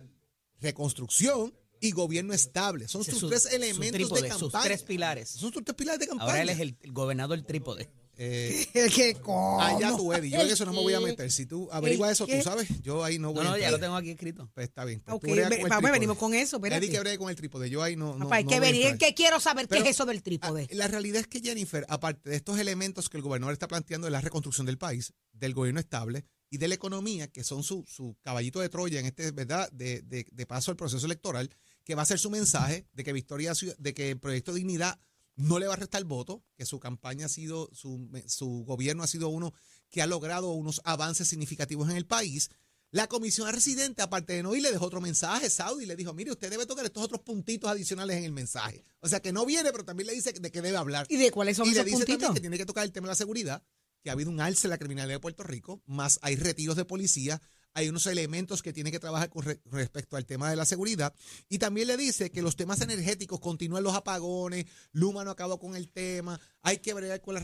reconstrucción 0.60 1.54
y 1.82 1.92
gobierno 1.92 2.34
estable. 2.34 2.88
Son 2.88 3.04
sus, 3.04 3.30
tres 3.30 3.46
elementos 3.54 4.10
de 4.22 4.30
campaña. 4.30 4.38
Sus 4.40 4.54
tres 4.64 4.84
pilares. 4.84 5.30
Son 5.30 5.52
sus 5.54 5.64
tres 5.64 5.76
pilares 5.76 6.00
de 6.00 6.08
campaña. 6.08 6.30
Ahora 6.32 6.42
él 6.42 6.50
es 6.50 6.60
el, 6.60 6.78
el 6.82 6.92
gobernador 6.92 7.42
trípode. 7.44 7.90
Eh, 8.18 8.66
¿Qué 8.96 9.16
cómo? 9.22 9.62
Allá 9.62 9.94
tú, 9.96 10.14
Eddie. 10.14 10.30
Yo 10.32 10.40
en 10.40 10.48
eso 10.50 10.66
no 10.66 10.72
me 10.72 10.80
voy 10.80 10.94
a 10.94 11.02
meter. 11.02 11.30
Si 11.30 11.46
tú 11.46 11.68
averiguas 11.70 12.14
eso, 12.14 12.26
¿Qué? 12.26 12.38
tú 12.38 12.44
sabes. 12.44 12.70
Yo 12.82 13.04
ahí 13.04 13.20
no 13.20 13.34
voy 13.34 13.44
No, 13.44 13.50
a 13.50 13.52
no, 13.52 13.58
ya 13.58 13.66
entrar. 13.66 13.72
lo 13.74 13.80
tengo 13.86 13.96
aquí 13.98 14.12
escrito. 14.12 14.50
Pues 14.54 14.70
está 14.70 14.86
bien. 14.86 15.02
Pues 15.02 15.18
Ok, 15.18 15.26
tú 15.26 15.32
brega 15.32 15.50
ve- 15.50 15.64
vamos, 15.68 15.92
venimos 15.92 16.18
con 16.18 16.34
eso, 16.34 16.56
espérate. 16.56 16.86
Eddie 16.86 16.94
que 16.96 17.00
bregue 17.02 17.18
con 17.18 17.30
el 17.30 17.36
trípode. 17.36 17.70
Yo 17.70 17.84
ahí 17.84 17.98
no. 17.98 18.14
no 18.16 18.24
Papá, 18.26 18.38
hay 18.38 18.44
no 18.46 18.50
que 18.52 18.60
voy 18.60 18.70
a 18.70 18.72
venir, 18.72 18.98
que 18.98 19.14
quiero 19.14 19.42
saber 19.42 19.68
Pero, 19.68 19.84
qué 19.84 19.90
es 19.90 19.96
eso 19.98 20.06
del 20.06 20.24
trípode. 20.24 20.70
La 20.72 20.88
realidad 20.88 21.20
es 21.20 21.28
que 21.28 21.42
Jennifer, 21.42 21.86
aparte 21.90 22.30
de 22.30 22.38
estos 22.38 22.58
elementos 22.58 23.10
que 23.10 23.18
el 23.18 23.24
gobernador 23.24 23.52
está 23.52 23.68
planteando 23.68 24.06
de 24.06 24.12
la 24.12 24.22
reconstrucción 24.22 24.66
del 24.66 24.78
país, 24.78 25.14
del 25.34 25.54
gobierno 25.54 25.82
estable 25.82 26.26
y 26.56 26.58
de 26.58 26.68
la 26.70 26.76
economía, 26.76 27.28
que 27.28 27.44
son 27.44 27.64
su, 27.64 27.84
su 27.86 28.16
caballito 28.22 28.60
de 28.62 28.70
Troya 28.70 29.00
en 29.00 29.06
este, 29.06 29.32
¿verdad?, 29.32 29.70
de, 29.72 30.02
de- 30.04 30.26
de 30.32 30.46
paso 30.46 30.72
al 30.72 30.78
proceso 30.78 31.06
electoral, 31.06 31.50
que 31.84 31.96
va 31.96 32.02
a 32.04 32.06
ser 32.06 32.18
su 32.18 32.30
mensaje 32.30 32.88
de 32.94 33.04
que 33.04 33.14
Victoria, 33.14 33.54
de 33.78 33.94
que 33.94 34.12
el 34.12 34.20
Proyecto 34.20 34.54
Dignidad 34.54 35.00
no 35.36 35.60
le 35.60 35.68
va 35.68 35.74
a 35.74 35.78
restar 35.78 36.04
voto, 36.06 36.44
que 36.56 36.66
su 36.66 36.80
campaña 36.80 37.26
ha 37.26 37.30
sido, 37.30 37.70
su, 37.74 38.10
su 38.28 38.64
gobierno 38.66 39.04
ha 39.04 39.08
sido 39.08 39.28
uno 39.30 39.54
que 39.90 40.02
ha 40.02 40.08
logrado 40.08 40.52
unos 40.54 40.80
avances 40.86 41.28
significativos 41.28 41.90
en 41.90 41.98
el 41.98 42.06
país. 42.06 42.50
La 42.92 43.08
comisión 43.08 43.52
residente, 43.52 44.02
aparte 44.02 44.32
de 44.34 44.44
no 44.44 44.56
ir, 44.56 44.62
le 44.64 44.72
dejó 44.72 44.86
otro 44.86 45.02
mensaje, 45.02 45.50
Saudi, 45.50 45.84
y 45.84 45.88
le 45.88 45.98
dijo, 45.98 46.14
mire, 46.14 46.32
usted 46.32 46.50
debe 46.50 46.66
tocar 46.66 46.86
estos 46.86 47.04
otros 47.04 47.20
puntitos 47.22 47.70
adicionales 47.70 48.16
en 48.16 48.24
el 48.24 48.32
mensaje. 48.32 48.82
O 49.02 49.10
sea, 49.10 49.20
que 49.22 49.34
no 49.34 49.46
viene, 49.46 49.72
pero 49.74 49.84
también 49.84 50.08
le 50.08 50.14
dice 50.14 50.32
de 50.32 50.50
qué 50.52 50.62
debe 50.62 50.78
hablar. 50.78 51.06
¿Y 51.10 51.18
de 51.18 51.30
cuáles 51.32 51.58
son 51.58 51.68
Y 51.68 51.74
le 51.74 51.84
dice 51.84 51.98
puntitos? 51.98 52.20
también 52.22 52.34
que 52.36 52.40
tiene 52.42 52.58
que 52.58 52.66
tocar 52.66 52.86
el 52.86 52.94
tema 52.94 53.08
de 53.08 53.12
la 53.12 53.16
seguridad, 53.16 53.62
que 54.06 54.12
ha 54.12 54.14
habido 54.14 54.30
un 54.30 54.40
alce 54.40 54.68
en 54.68 54.70
la 54.70 54.78
criminalidad 54.78 55.16
de 55.16 55.20
Puerto 55.20 55.42
Rico, 55.42 55.82
más 55.88 56.20
hay 56.22 56.36
retiros 56.36 56.76
de 56.76 56.86
policía, 56.86 57.42
hay 57.74 57.90
unos 57.90 58.06
elementos 58.06 58.62
que 58.62 58.72
tiene 58.72 58.92
que 58.92 59.00
trabajar 59.00 59.32
con 59.32 59.42
re- 59.44 59.60
respecto 59.66 60.16
al 60.16 60.28
tema 60.28 60.48
de 60.48 60.56
la 60.56 60.64
seguridad. 60.64 61.12
Y 61.50 61.58
también 61.58 61.88
le 61.88 61.98
dice 61.98 62.30
que 62.30 62.44
los 62.44 62.56
temas 62.56 62.82
energéticos 62.82 63.40
continúan 63.40 63.82
los 63.84 63.96
apagones, 63.96 64.66
Luma 64.92 65.24
no 65.24 65.32
acabó 65.32 65.58
con 65.60 65.76
el 65.76 65.90
tema, 65.90 66.40
hay 66.62 66.78
que 66.78 66.94
bregar 66.94 67.20
con, 67.22 67.36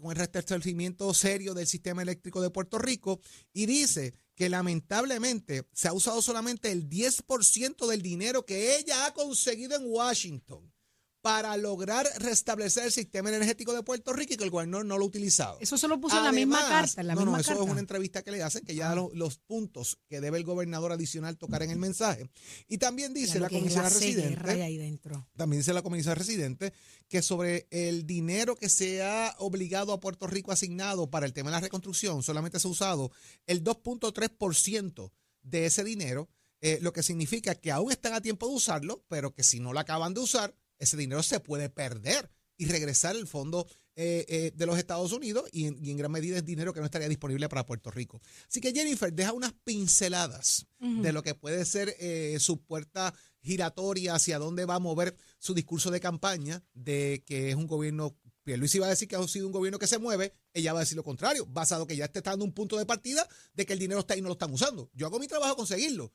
con 0.00 0.10
el 0.10 0.16
restablecimiento 0.16 1.12
serio 1.12 1.52
del 1.52 1.66
sistema 1.66 2.00
eléctrico 2.00 2.40
de 2.40 2.48
Puerto 2.48 2.78
Rico. 2.78 3.20
Y 3.52 3.66
dice 3.66 4.14
que 4.34 4.48
lamentablemente 4.48 5.68
se 5.74 5.88
ha 5.88 5.92
usado 5.92 6.22
solamente 6.22 6.72
el 6.72 6.88
10% 6.88 7.86
del 7.86 8.00
dinero 8.00 8.46
que 8.46 8.78
ella 8.78 9.04
ha 9.04 9.12
conseguido 9.12 9.76
en 9.76 9.82
Washington 9.84 10.72
para 11.26 11.56
lograr 11.56 12.06
restablecer 12.18 12.84
el 12.84 12.92
sistema 12.92 13.30
energético 13.30 13.72
de 13.74 13.82
Puerto 13.82 14.12
Rico 14.12 14.34
y 14.34 14.36
que 14.36 14.44
el 14.44 14.50
gobernador 14.50 14.86
no 14.86 14.96
lo 14.96 15.04
ha 15.04 15.08
utilizado. 15.08 15.58
Eso 15.60 15.76
se 15.76 15.88
lo 15.88 16.00
puso 16.00 16.16
en 16.16 16.22
la 16.24 16.30
misma 16.30 16.60
carta, 16.68 17.00
en 17.00 17.06
la 17.08 17.14
no, 17.14 17.22
misma 17.22 17.32
no, 17.32 17.40
eso 17.40 17.48
carta. 17.50 17.64
es 17.64 17.70
una 17.70 17.80
entrevista 17.80 18.22
que 18.22 18.30
le 18.30 18.42
hacen, 18.44 18.64
que 18.64 18.74
ya 18.76 18.94
lo- 18.94 19.10
los 19.12 19.38
puntos 19.38 19.98
que 20.08 20.20
debe 20.20 20.38
el 20.38 20.44
gobernador 20.44 20.92
adicional 20.92 21.36
tocar 21.36 21.64
en 21.64 21.70
el 21.72 21.78
mensaje. 21.78 22.30
Y 22.68 22.78
también 22.78 23.12
dice 23.12 23.40
la 23.40 23.48
comisionada 23.48 23.88
residente, 23.90 24.62
ahí 24.62 24.76
dentro. 24.76 25.28
también 25.36 25.60
dice 25.62 25.72
la 25.72 25.82
comisionada 25.82 26.14
residente, 26.14 26.72
que 27.08 27.22
sobre 27.22 27.66
el 27.70 28.06
dinero 28.06 28.54
que 28.54 28.68
se 28.68 29.02
ha 29.02 29.34
obligado 29.38 29.92
a 29.92 29.98
Puerto 30.00 30.26
Rico 30.28 30.52
asignado 30.52 31.10
para 31.10 31.26
el 31.26 31.32
tema 31.32 31.50
de 31.50 31.56
la 31.56 31.60
reconstrucción, 31.60 32.22
solamente 32.22 32.60
se 32.60 32.68
ha 32.68 32.70
usado 32.70 33.10
el 33.46 33.64
2.3% 33.64 35.10
de 35.42 35.66
ese 35.66 35.84
dinero, 35.84 36.28
eh, 36.60 36.78
lo 36.82 36.92
que 36.92 37.02
significa 37.02 37.54
que 37.54 37.70
aún 37.70 37.92
están 37.92 38.14
a 38.14 38.20
tiempo 38.20 38.48
de 38.48 38.54
usarlo, 38.54 39.04
pero 39.08 39.32
que 39.34 39.42
si 39.44 39.60
no 39.60 39.72
lo 39.72 39.80
acaban 39.80 40.14
de 40.14 40.20
usar, 40.20 40.54
ese 40.78 40.96
dinero 40.96 41.22
se 41.22 41.40
puede 41.40 41.68
perder 41.68 42.30
y 42.56 42.66
regresar 42.66 43.16
al 43.16 43.26
fondo 43.26 43.66
eh, 43.98 44.26
eh, 44.28 44.52
de 44.54 44.66
los 44.66 44.78
Estados 44.78 45.12
Unidos 45.12 45.48
y 45.52 45.64
en, 45.64 45.82
y 45.82 45.90
en 45.90 45.96
gran 45.96 46.12
medida 46.12 46.36
es 46.36 46.44
dinero 46.44 46.74
que 46.74 46.80
no 46.80 46.86
estaría 46.86 47.08
disponible 47.08 47.48
para 47.48 47.64
Puerto 47.64 47.90
Rico. 47.90 48.20
Así 48.46 48.60
que 48.60 48.72
Jennifer 48.72 49.10
deja 49.10 49.32
unas 49.32 49.54
pinceladas 49.64 50.66
de 50.78 51.12
lo 51.14 51.22
que 51.22 51.34
puede 51.34 51.64
ser 51.64 51.96
eh, 51.98 52.36
su 52.38 52.62
puerta 52.62 53.14
giratoria 53.40 54.14
hacia 54.14 54.38
dónde 54.38 54.66
va 54.66 54.74
a 54.74 54.80
mover 54.80 55.16
su 55.38 55.54
discurso 55.54 55.90
de 55.90 56.00
campaña 56.00 56.62
de 56.74 57.24
que 57.26 57.48
es 57.48 57.56
un 57.56 57.66
gobierno, 57.66 58.18
Luis 58.44 58.74
iba 58.74 58.86
a 58.86 58.90
decir 58.90 59.08
que 59.08 59.16
ha 59.16 59.26
sido 59.26 59.46
un 59.46 59.52
gobierno 59.52 59.78
que 59.78 59.86
se 59.86 59.98
mueve, 59.98 60.34
ella 60.52 60.74
va 60.74 60.80
a 60.80 60.82
decir 60.82 60.96
lo 60.96 61.02
contrario, 61.02 61.46
basado 61.46 61.86
que 61.86 61.96
ya 61.96 62.04
está 62.04 62.20
dando 62.20 62.44
un 62.44 62.52
punto 62.52 62.76
de 62.76 62.84
partida 62.84 63.26
de 63.54 63.64
que 63.64 63.72
el 63.72 63.78
dinero 63.78 64.00
está 64.00 64.12
ahí 64.12 64.20
y 64.20 64.22
no 64.22 64.28
lo 64.28 64.34
están 64.34 64.52
usando. 64.52 64.90
Yo 64.92 65.06
hago 65.06 65.18
mi 65.18 65.26
trabajo 65.26 65.54
a 65.54 65.56
conseguirlo. 65.56 66.12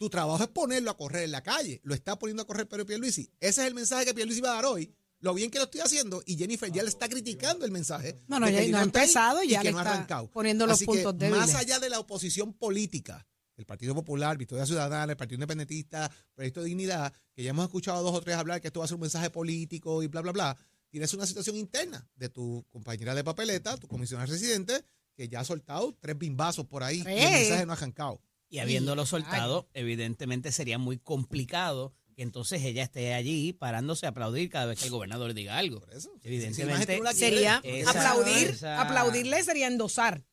Tu 0.00 0.08
trabajo 0.08 0.42
es 0.42 0.48
ponerlo 0.48 0.90
a 0.90 0.96
correr 0.96 1.24
en 1.24 1.30
la 1.30 1.42
calle. 1.42 1.78
Lo 1.84 1.94
está 1.94 2.18
poniendo 2.18 2.42
a 2.42 2.46
correr 2.46 2.66
Pedro 2.66 2.86
Pierluisi. 2.86 3.30
Ese 3.38 3.60
es 3.60 3.66
el 3.68 3.74
mensaje 3.74 4.06
que 4.06 4.14
Pierluisi 4.14 4.40
va 4.40 4.52
a 4.52 4.54
dar 4.54 4.64
hoy. 4.64 4.90
Lo 5.18 5.34
bien 5.34 5.50
que 5.50 5.58
lo 5.58 5.64
estoy 5.64 5.82
haciendo 5.82 6.22
y 6.24 6.38
Jennifer 6.38 6.72
ya 6.72 6.82
le 6.82 6.88
está 6.88 7.06
criticando 7.06 7.66
el 7.66 7.70
mensaje. 7.70 8.16
No, 8.26 8.40
no, 8.40 8.48
ya- 8.48 8.66
no 8.68 8.78
ha 8.78 8.82
empezado 8.82 9.42
y 9.42 9.50
ya 9.50 9.58
que 9.60 9.64
le 9.66 9.72
no 9.72 9.78
ha 9.78 9.82
está 9.82 9.92
arrancado. 9.92 10.30
poniendo 10.30 10.66
los 10.66 10.76
Así 10.76 10.86
puntos 10.86 11.12
que, 11.12 11.18
débiles. 11.26 11.46
Más 11.48 11.54
allá 11.54 11.78
de 11.80 11.90
la 11.90 12.00
oposición 12.00 12.54
política, 12.54 13.26
el 13.58 13.66
Partido 13.66 13.94
Popular, 13.94 14.38
Victoria 14.38 14.64
Ciudadana, 14.64 15.12
el 15.12 15.18
Partido 15.18 15.34
Independentista, 15.36 16.10
Proyecto 16.34 16.60
de 16.62 16.68
Dignidad, 16.68 17.12
que 17.34 17.42
ya 17.42 17.50
hemos 17.50 17.66
escuchado 17.66 18.02
dos 18.02 18.14
o 18.14 18.22
tres 18.22 18.36
hablar 18.36 18.62
que 18.62 18.68
esto 18.68 18.80
va 18.80 18.86
a 18.86 18.88
ser 18.88 18.94
un 18.94 19.02
mensaje 19.02 19.28
político 19.28 20.02
y 20.02 20.06
bla, 20.06 20.22
bla, 20.22 20.32
bla, 20.32 20.56
tienes 20.88 21.12
una 21.12 21.26
situación 21.26 21.56
interna 21.56 22.08
de 22.16 22.30
tu 22.30 22.64
compañera 22.70 23.14
de 23.14 23.22
papeleta, 23.22 23.76
tu 23.76 23.86
comisionada 23.86 24.24
residente, 24.24 24.82
que 25.14 25.28
ya 25.28 25.40
ha 25.40 25.44
soltado 25.44 25.94
tres 26.00 26.16
bimbazos 26.16 26.64
por 26.66 26.82
ahí 26.82 27.00
y 27.00 27.00
el 27.02 27.30
mensaje 27.32 27.66
no 27.66 27.72
ha 27.72 27.76
arrancado. 27.76 28.22
Y 28.50 28.58
habiéndolo 28.58 29.06
soltado, 29.06 29.68
evidentemente 29.74 30.50
sería 30.52 30.76
muy 30.76 30.98
complicado 30.98 31.94
que 32.16 32.22
entonces 32.22 32.62
ella 32.64 32.82
esté 32.82 33.14
allí 33.14 33.52
parándose 33.52 34.04
a 34.06 34.10
aplaudir 34.10 34.50
cada 34.50 34.66
vez 34.66 34.78
que 34.78 34.84
el 34.86 34.90
gobernador 34.90 35.32
diga 35.32 35.56
algo. 35.56 35.80
Por 35.80 35.94
eso. 35.94 36.10
Evidentemente, 36.22 37.00
Sería 37.14 37.60
Esa- 37.62 37.90
aplaudir, 37.90 38.48
esa- 38.50 38.80
aplaudirle 38.82 39.42
sería 39.44 39.68
endosar 39.68 40.24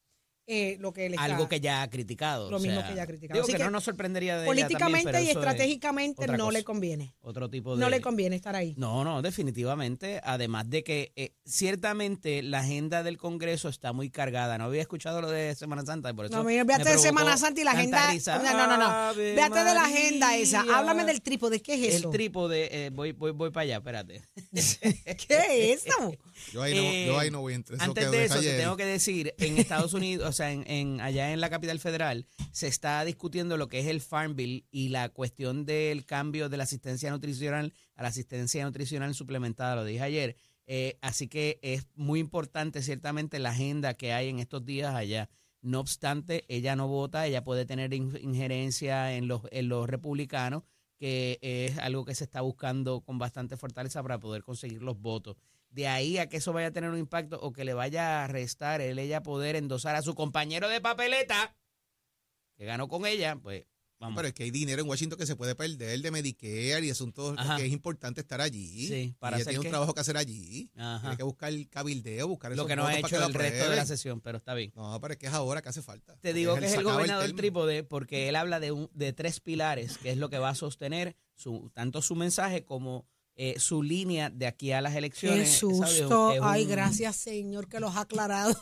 eh, 0.48 0.78
lo 0.80 0.94
que 0.94 1.06
él 1.08 1.14
está. 1.14 1.26
algo 1.26 1.50
que 1.50 1.60
ya 1.60 1.82
ha 1.82 1.90
criticado. 1.90 2.50
Lo 2.50 2.58
o 2.58 2.60
mismo 2.60 2.80
sea, 2.80 2.90
que 2.90 2.96
ya 2.96 3.04
ha 3.04 3.08
criticado. 3.08 3.36
Digo 3.36 3.44
Así 3.44 3.52
que, 3.52 3.58
que 3.58 3.64
no 3.66 3.72
nos 3.72 3.84
sorprendería 3.84 4.40
de 4.40 4.46
políticamente 4.46 5.12
también, 5.12 5.26
y 5.26 5.30
es 5.30 5.36
estratégicamente 5.36 6.28
no 6.28 6.38
cosa. 6.38 6.52
le 6.52 6.64
conviene. 6.64 7.14
Otro 7.22 7.50
tipo 7.50 7.76
de... 7.76 7.82
No 7.82 7.90
le 7.90 8.00
conviene 8.00 8.38
estar 8.38 8.56
ahí. 8.56 8.74
No, 8.78 9.04
no, 9.04 9.22
definitivamente. 9.22 10.22
Además 10.24 10.70
de 10.70 10.84
que 10.84 11.12
eh, 11.18 11.34
ciertamente 11.46 12.42
la 12.44 12.60
agenda 12.60 13.04
del 13.04 13.18
Congreso 13.18 13.68
está 13.68 13.92
muy 13.92 14.10
cargada. 14.10 14.58
No 14.58 14.66
había 14.66 14.82
escuchado 14.82 15.22
lo 15.22 15.30
de 15.30 15.54
Semana 15.56 15.86
Santa, 15.86 16.10
y 16.10 16.14
por 16.14 16.26
eso. 16.26 16.36
No, 16.36 16.44
mira, 16.46 16.64
véate 16.64 16.92
de 16.92 16.98
Semana 16.98 17.36
Santa 17.36 17.60
y 17.60 17.64
la 17.66 17.72
agenda. 17.72 18.12
risa. 18.12 18.38
No, 18.40 18.54
no, 18.54 18.68
no, 18.68 18.78
no. 18.78 19.16
Véate 19.16 19.60
de 19.60 19.74
la 19.74 19.84
agenda 19.84 20.38
esa. 20.38 20.62
Háblame 20.62 21.04
del 21.04 21.22
trípode. 21.22 21.62
¿Qué 21.62 21.74
es 21.74 21.96
eso? 21.96 22.08
El 22.08 22.14
trípode, 22.14 22.86
eh, 22.86 22.90
voy, 22.90 23.12
voy, 23.12 23.32
voy 23.32 23.52
para 23.52 23.64
allá, 23.64 23.78
espérate. 23.78 24.22
¿Qué 24.54 25.74
es 25.74 25.86
eso? 25.86 26.14
Yo 26.54 26.62
ahí, 26.62 26.76
no, 26.76 27.14
yo 27.14 27.20
ahí 27.20 27.32
no 27.32 27.42
voy 27.42 27.56
entre 27.56 27.76
eso 27.76 27.84
Antes 27.84 28.12
de 28.12 28.26
eso, 28.26 28.40
te 28.40 28.58
tengo 28.58 28.78
que 28.78 28.86
decir, 28.86 29.34
en 29.40 29.58
Estados 29.58 29.94
Unidos, 29.94 30.37
sea, 30.38 30.52
en, 30.52 30.64
en- 30.70 31.02
allá 31.02 31.34
en 31.34 31.42
la 31.42 31.50
capital 31.50 31.80
federal, 31.80 32.26
se 32.52 32.68
está 32.68 33.04
discutiendo 33.04 33.58
lo 33.58 33.68
que 33.68 33.80
es 33.80 33.88
el 33.88 34.02
Farm 34.02 34.36
Bill 34.36 34.66
y 34.72 34.90
la 34.90 35.10
cuestión 35.10 35.66
del 35.66 36.06
cambio 36.06 36.48
de 36.50 36.58
la 36.58 36.64
asistencia 36.64 37.12
nutricional 37.12 37.74
a 37.96 38.04
la 38.04 38.10
asistencia 38.10 38.64
nutricional 38.64 39.14
suplementada, 39.16 39.76
lo 39.76 39.84
dije 39.84 40.02
ayer. 40.02 40.36
Eh, 40.68 40.98
así 41.02 41.28
que 41.28 41.60
es 41.62 41.88
muy 41.96 42.20
importante 42.20 42.82
ciertamente 42.82 43.40
la 43.40 43.50
agenda 43.52 43.94
que 43.94 44.12
hay 44.14 44.30
en 44.30 44.40
estos 44.40 44.66
días 44.66 44.94
allá. 44.96 45.30
No 45.62 45.80
obstante, 45.80 46.44
ella 46.50 46.76
no 46.76 46.88
vota, 46.88 47.26
ella 47.26 47.44
puede 47.44 47.66
tener 47.66 47.94
in- 47.94 48.18
injerencia 48.22 49.14
en 49.16 49.28
los, 49.28 49.42
en 49.52 49.70
los 49.70 49.88
republicanos, 49.90 50.64
que 51.00 51.38
es 51.42 51.78
algo 51.78 52.06
que 52.06 52.16
se 52.16 52.24
está 52.26 52.42
buscando 52.42 53.02
con 53.02 53.18
bastante 53.18 53.56
fortaleza 53.58 54.02
para 54.04 54.20
poder 54.20 54.44
conseguir 54.44 54.82
los 54.82 55.00
votos. 55.00 55.36
De 55.70 55.88
ahí 55.88 56.18
a 56.18 56.28
que 56.28 56.38
eso 56.38 56.54
vaya 56.54 56.68
a 56.68 56.72
tener 56.72 56.90
un 56.90 56.98
impacto 56.98 57.40
o 57.42 57.54
que 57.54 57.66
le 57.66 57.74
vaya 57.74 58.24
a 58.24 58.28
restar 58.28 58.82
el 58.82 58.98
ella 59.00 59.22
poder 59.22 59.56
endosar 59.56 59.96
a 59.96 60.02
su 60.02 60.16
compañero 60.16 60.70
de 60.70 60.82
papeleta, 60.82 61.56
que 62.56 62.66
ganó 62.66 62.88
con 62.88 63.06
ella, 63.06 63.36
pues 63.36 63.66
vamos. 64.00 64.16
Pero 64.16 64.28
es 64.30 64.34
que 64.34 64.44
hay 64.44 64.52
dinero 64.52 64.82
en 64.82 64.88
Washington 64.88 65.20
que 65.20 65.26
se 65.26 65.36
puede 65.36 65.54
perder 65.56 66.02
de 66.02 66.12
Medicare 66.12 66.86
y 66.86 66.90
asuntos 66.90 67.36
Ajá. 67.38 67.58
que 67.58 67.66
es 67.66 67.72
importante 67.72 68.22
estar 68.22 68.42
allí. 68.42 68.88
Sí, 68.88 69.16
para 69.20 69.38
y 69.38 69.42
hacer 69.42 69.52
tiene 69.52 69.62
qué? 69.62 69.68
un 69.68 69.72
trabajo 69.72 69.94
que 69.94 70.00
hacer 70.00 70.18
allí. 70.18 70.72
Ajá. 70.76 71.02
Tiene 71.02 71.18
que 71.18 71.24
buscar 71.24 71.50
el 71.50 71.70
cabildeo, 71.70 72.28
buscar 72.28 72.56
lo 72.56 72.66
que 72.66 72.76
no 72.76 72.88
ha 72.88 72.98
hecho 72.98 73.24
el 73.24 73.34
resto 73.34 73.70
de 73.70 73.76
la 73.76 73.86
sesión, 73.86 74.22
pero 74.22 74.38
está 74.40 74.54
bien. 74.56 74.72
No, 74.76 75.00
pero 75.00 75.14
es 75.14 75.20
que 75.20 75.28
es 75.28 75.34
ahora 75.34 75.62
que 75.62 75.70
hace 75.70 75.82
falta. 75.82 76.16
Te 76.18 76.34
digo 76.34 76.56
que 76.56 76.66
es 76.66 76.74
el 76.74 76.84
gobernador 76.84 77.26
término. 77.26 77.38
trípode 77.38 77.84
porque 77.84 78.30
él 78.30 78.36
habla 78.36 78.60
de, 78.60 78.72
un, 78.72 78.90
de 78.94 79.14
tres 79.14 79.40
pilares, 79.40 79.98
que 80.00 80.12
es 80.12 80.18
lo 80.18 80.30
que 80.30 80.40
va 80.40 80.50
a 80.50 80.56
sostener 80.56 81.16
su, 81.36 81.70
tanto 81.74 82.02
su 82.02 82.16
mensaje 82.16 82.64
como 82.66 83.06
eh, 83.38 83.60
su 83.60 83.84
línea 83.84 84.30
de 84.30 84.48
aquí 84.48 84.72
a 84.72 84.82
las 84.82 84.94
Qué 84.94 84.98
elecciones. 84.98 85.60
¿sabes? 85.60 85.60
susto. 85.60 86.32
Es 86.34 86.40
Ay, 86.44 86.64
un- 86.64 86.70
gracias, 86.72 87.16
Señor, 87.16 87.70
que 87.70 87.80
los 87.80 87.96
ha 87.96 88.02
aclarado. 88.02 88.56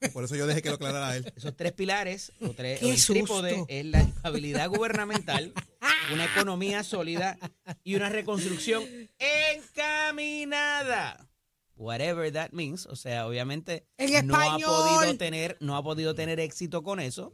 Por 0.12 0.24
eso 0.24 0.36
yo 0.36 0.46
dejé 0.46 0.62
que 0.62 0.68
lo 0.68 0.76
aclarara 0.76 1.16
él. 1.16 1.32
Esos 1.36 1.56
tres 1.56 1.72
pilares, 1.72 2.32
o, 2.40 2.50
tres, 2.50 2.78
Qué 2.80 2.86
o 2.86 2.90
el 2.90 3.04
trípode, 3.04 3.50
susto. 3.50 3.66
es 3.68 3.84
la 3.86 4.00
estabilidad 4.00 4.68
gubernamental, 4.68 5.52
una 6.12 6.24
economía 6.24 6.84
sólida 6.84 7.36
y 7.82 7.96
una 7.96 8.08
reconstrucción 8.08 8.84
encaminada. 9.18 11.28
Whatever 11.76 12.32
that 12.32 12.50
means. 12.52 12.86
O 12.86 12.96
sea, 12.96 13.26
obviamente 13.26 13.86
En 13.98 14.26
no 14.26 14.34
ha 14.36 14.58
podido 14.58 15.16
tener, 15.16 15.56
no 15.60 15.76
ha 15.76 15.82
podido 15.82 16.14
tener 16.14 16.40
éxito 16.40 16.82
con 16.82 17.00
eso. 17.00 17.32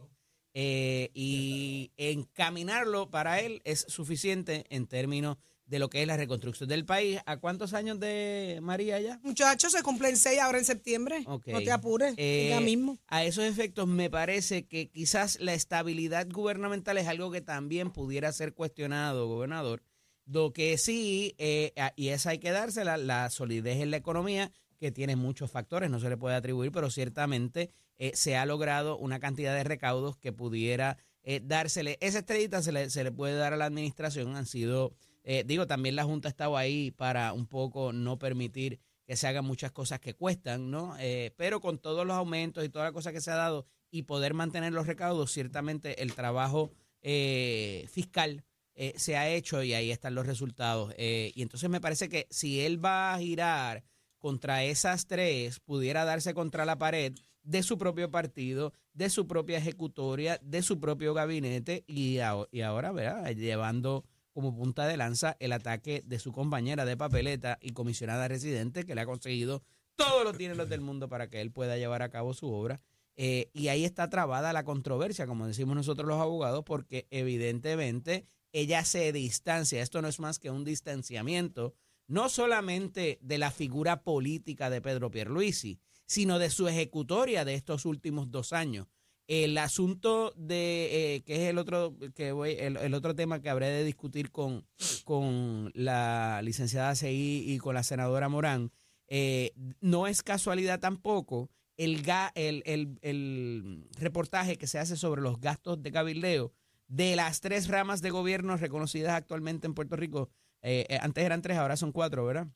eh, 0.57 1.11
y 1.15 1.91
encaminarlo 1.97 3.11
para 3.11 3.41
él 3.41 3.61
es 3.65 3.87
suficiente 3.89 4.65
en 4.71 4.87
términos 4.87 5.37
de 5.67 5.79
lo 5.79 5.89
que 5.89 6.03
es 6.03 6.07
la 6.07 6.17
reconstrucción 6.17 6.69
del 6.69 6.85
país. 6.85 7.21
¿A 7.27 7.39
cuántos 7.39 7.73
años 7.75 7.99
de 7.99 8.59
María 8.63 9.01
ya? 9.01 9.19
Muchachos, 9.23 9.73
se 9.73 9.83
cumplen 9.83 10.17
seis 10.17 10.41
ahora 10.41 10.59
en 10.59 10.65
septiembre. 10.65 11.25
No 11.27 11.41
te 11.41 11.71
apures, 11.71 12.15
Eh, 12.17 12.49
ya 12.51 12.61
mismo. 12.61 12.99
A 13.07 13.25
esos 13.25 13.45
efectos 13.45 13.87
me 13.87 14.11
parece 14.11 14.67
que 14.67 14.91
quizás 14.91 15.39
la 15.41 15.55
estabilidad 15.55 16.27
gubernamental 16.31 16.99
es 16.99 17.09
algo 17.09 17.31
que 17.31 17.41
también 17.41 17.91
pudiera 17.91 18.31
ser 18.33 18.55
cuestionado, 18.55 19.27
gobernador. 19.27 19.83
Lo 20.27 20.53
que 20.53 20.79
sí, 20.79 21.35
eh, 21.39 21.73
y 21.97 22.09
esa 22.09 22.31
hay 22.31 22.39
que 22.39 22.51
dársela, 22.51 22.97
la 22.97 23.29
solidez 23.31 23.81
en 23.81 23.91
la 23.91 23.99
economía, 23.99 24.51
que 24.79 24.91
tiene 24.91 25.17
muchos 25.17 25.51
factores, 25.51 25.91
no 25.91 26.01
se 26.01 26.09
le 26.09 26.17
puede 26.17 26.35
atribuir, 26.35 26.73
pero 26.73 26.91
ciertamente 26.91 27.71
eh, 27.99 28.13
se 28.15 28.37
ha 28.37 28.45
logrado 28.45 28.97
una 28.99 29.21
cantidad 29.21 29.55
de 29.55 29.65
recaudos 29.65 30.17
que 30.17 30.33
pudiera 30.33 30.97
eh, 31.23 31.41
dársele. 31.43 31.97
Esa 32.01 32.19
estrellita 32.19 32.61
se 32.63 32.73
le, 32.73 32.91
se 32.91 33.05
le 33.05 33.13
puede 33.13 33.35
dar 33.35 33.53
a 33.53 33.57
la 33.57 33.67
administración, 33.67 34.37
han 34.37 34.47
sido, 34.47 34.95
eh, 35.25 35.45
digo, 35.47 35.67
también 35.67 35.97
la 35.97 36.05
Junta 36.05 36.29
ha 36.29 36.31
estado 36.31 36.57
ahí 36.57 36.91
para 36.93 37.33
un 37.33 37.47
poco 37.47 37.93
no 37.93 38.19
permitir 38.19 38.79
que 39.07 39.17
se 39.17 39.27
hagan 39.27 39.45
muchas 39.45 39.73
cosas 39.73 40.01
que 40.01 40.15
cuestan, 40.15 40.71
¿no? 40.71 40.97
Eh, 40.99 41.35
pero 41.37 41.61
con 41.61 41.79
todos 41.79 42.07
los 42.07 42.17
aumentos 42.17 42.65
y 42.65 42.69
toda 42.69 42.87
la 42.87 42.93
cosa 42.93 43.13
que 43.13 43.21
se 43.21 43.31
ha 43.31 43.37
dado 43.37 43.67
y 43.91 44.03
poder 44.03 44.35
mantener 44.35 44.73
los 44.73 44.87
recaudos, 44.87 45.31
ciertamente 45.31 46.03
el 46.03 46.15
trabajo 46.15 46.73
eh, 47.01 47.87
fiscal 47.89 48.45
eh, 48.75 48.95
se 48.97 49.17
ha 49.17 49.29
hecho 49.29 49.63
y 49.63 49.73
ahí 49.73 49.93
están 49.93 50.15
los 50.15 50.27
resultados. 50.27 50.93
Eh, 50.97 51.33
y 51.37 51.43
entonces 51.43 51.71
me 51.71 51.81
parece 51.81 52.09
que 52.09 52.27
si 52.31 52.63
él 52.63 52.85
va 52.85 53.15
a 53.15 53.19
girar 53.19 53.85
contra 54.19 54.65
esas 54.65 55.07
tres, 55.07 55.61
pudiera 55.61 56.05
darse 56.05 56.35
contra 56.35 56.65
la 56.65 56.77
pared 56.77 57.13
de 57.43 57.63
su 57.63 57.79
propio 57.79 58.11
partido, 58.11 58.73
de 58.95 59.11
su 59.11 59.29
propia 59.29 59.59
ejecutoria, 59.59 60.41
de 60.43 60.63
su 60.63 60.81
propio 60.81 61.15
gabinete 61.15 61.85
y, 61.87 62.19
y 62.51 62.61
ahora, 62.63 62.91
¿verdad? 62.91 63.31
Llevando 63.37 64.05
como 64.35 64.55
punta 64.55 64.87
de 64.87 64.97
lanza 64.97 65.37
el 65.39 65.53
ataque 65.53 66.03
de 66.05 66.19
su 66.19 66.33
compañera 66.33 66.85
de 66.85 66.97
papeleta 66.97 67.57
y 67.63 67.71
comisionada 67.71 68.29
residente 68.29 68.85
que 68.85 68.95
le 68.95 69.01
ha 69.01 69.07
conseguido 69.07 69.63
todos 69.97 70.25
los 70.25 70.37
dineros 70.37 70.69
del 70.69 70.81
mundo 70.81 71.09
para 71.09 71.31
que 71.31 71.41
él 71.41 71.53
pueda 71.53 71.79
llevar 71.79 72.03
a 72.03 72.11
cabo 72.11 72.35
su 72.35 72.53
obra. 72.53 72.81
Eh, 73.17 73.49
y 73.53 73.69
ahí 73.69 73.85
está 73.85 74.11
trabada 74.11 74.53
la 74.53 74.65
controversia, 74.65 75.27
como 75.29 75.47
decimos 75.47 75.77
nosotros 75.77 76.09
los 76.09 76.21
abogados, 76.21 76.65
porque 76.65 77.07
evidentemente 77.11 78.27
ella 78.53 78.85
se 78.85 79.13
distancia. 79.13 79.81
Esto 79.81 80.03
no 80.03 80.09
es 80.09 80.19
más 80.19 80.41
que 80.41 80.51
un 80.51 80.65
distanciamiento, 80.65 81.75
no 82.09 82.29
solamente 82.29 83.19
de 83.23 83.39
la 83.39 83.53
figura 83.53 84.03
política 84.03 84.69
de 84.69 84.83
Pedro 84.83 85.13
Pierluisi, 85.13 85.79
sino 86.07 86.41
de 86.41 86.51
su 86.51 86.67
ejecutoria 86.67 87.45
de 87.45 87.55
estos 87.55 87.87
últimos 87.87 88.33
dos 88.33 88.53
años. 88.53 88.89
El 89.27 89.57
asunto 89.57 90.33
de, 90.37 91.15
eh, 91.17 91.23
que 91.23 91.37
es 91.37 91.41
el 91.51 91.57
otro, 91.59 91.97
que 92.15 92.33
voy, 92.33 92.57
el, 92.59 92.93
otro 92.95 93.15
tema 93.15 93.41
que 93.41 93.49
habré 93.49 93.69
de 93.69 93.83
discutir 93.85 94.31
con, 94.31 94.67
con 95.05 95.71
la 95.75 96.43
licenciada 96.43 96.95
Seguí 96.95 97.45
y 97.51 97.57
con 97.59 97.75
la 97.75 97.83
senadora 97.83 98.29
Morán, 98.29 98.71
eh, 99.09 99.53
no 99.81 100.07
es 100.07 100.23
casualidad 100.23 100.79
tampoco 100.81 101.51
el, 101.79 102.05
ga- 102.05 102.33
el, 102.35 102.63
el- 102.67 102.99
el 103.01 103.89
reportaje 103.99 104.57
que 104.59 104.67
se 104.67 104.79
hace 104.79 104.97
sobre 104.97 105.23
los 105.23 105.41
gastos 105.41 105.83
de 105.83 105.91
cabildeo 105.91 106.53
de 106.87 107.17
las 107.17 107.41
tres 107.41 107.69
ramas 107.69 108.03
de 108.03 108.11
gobierno 108.11 108.57
reconocidas 108.59 109.15
actualmente 109.15 109.67
en 109.67 109.73
Puerto 109.75 109.97
Rico. 109.97 110.29
Eh, 110.61 110.85
eh, 110.91 110.99
antes 111.01 111.25
eran 111.25 111.41
tres, 111.41 111.57
ahora 111.57 111.77
son 111.79 111.93
cuatro, 111.93 112.27
¿verdad? 112.27 112.49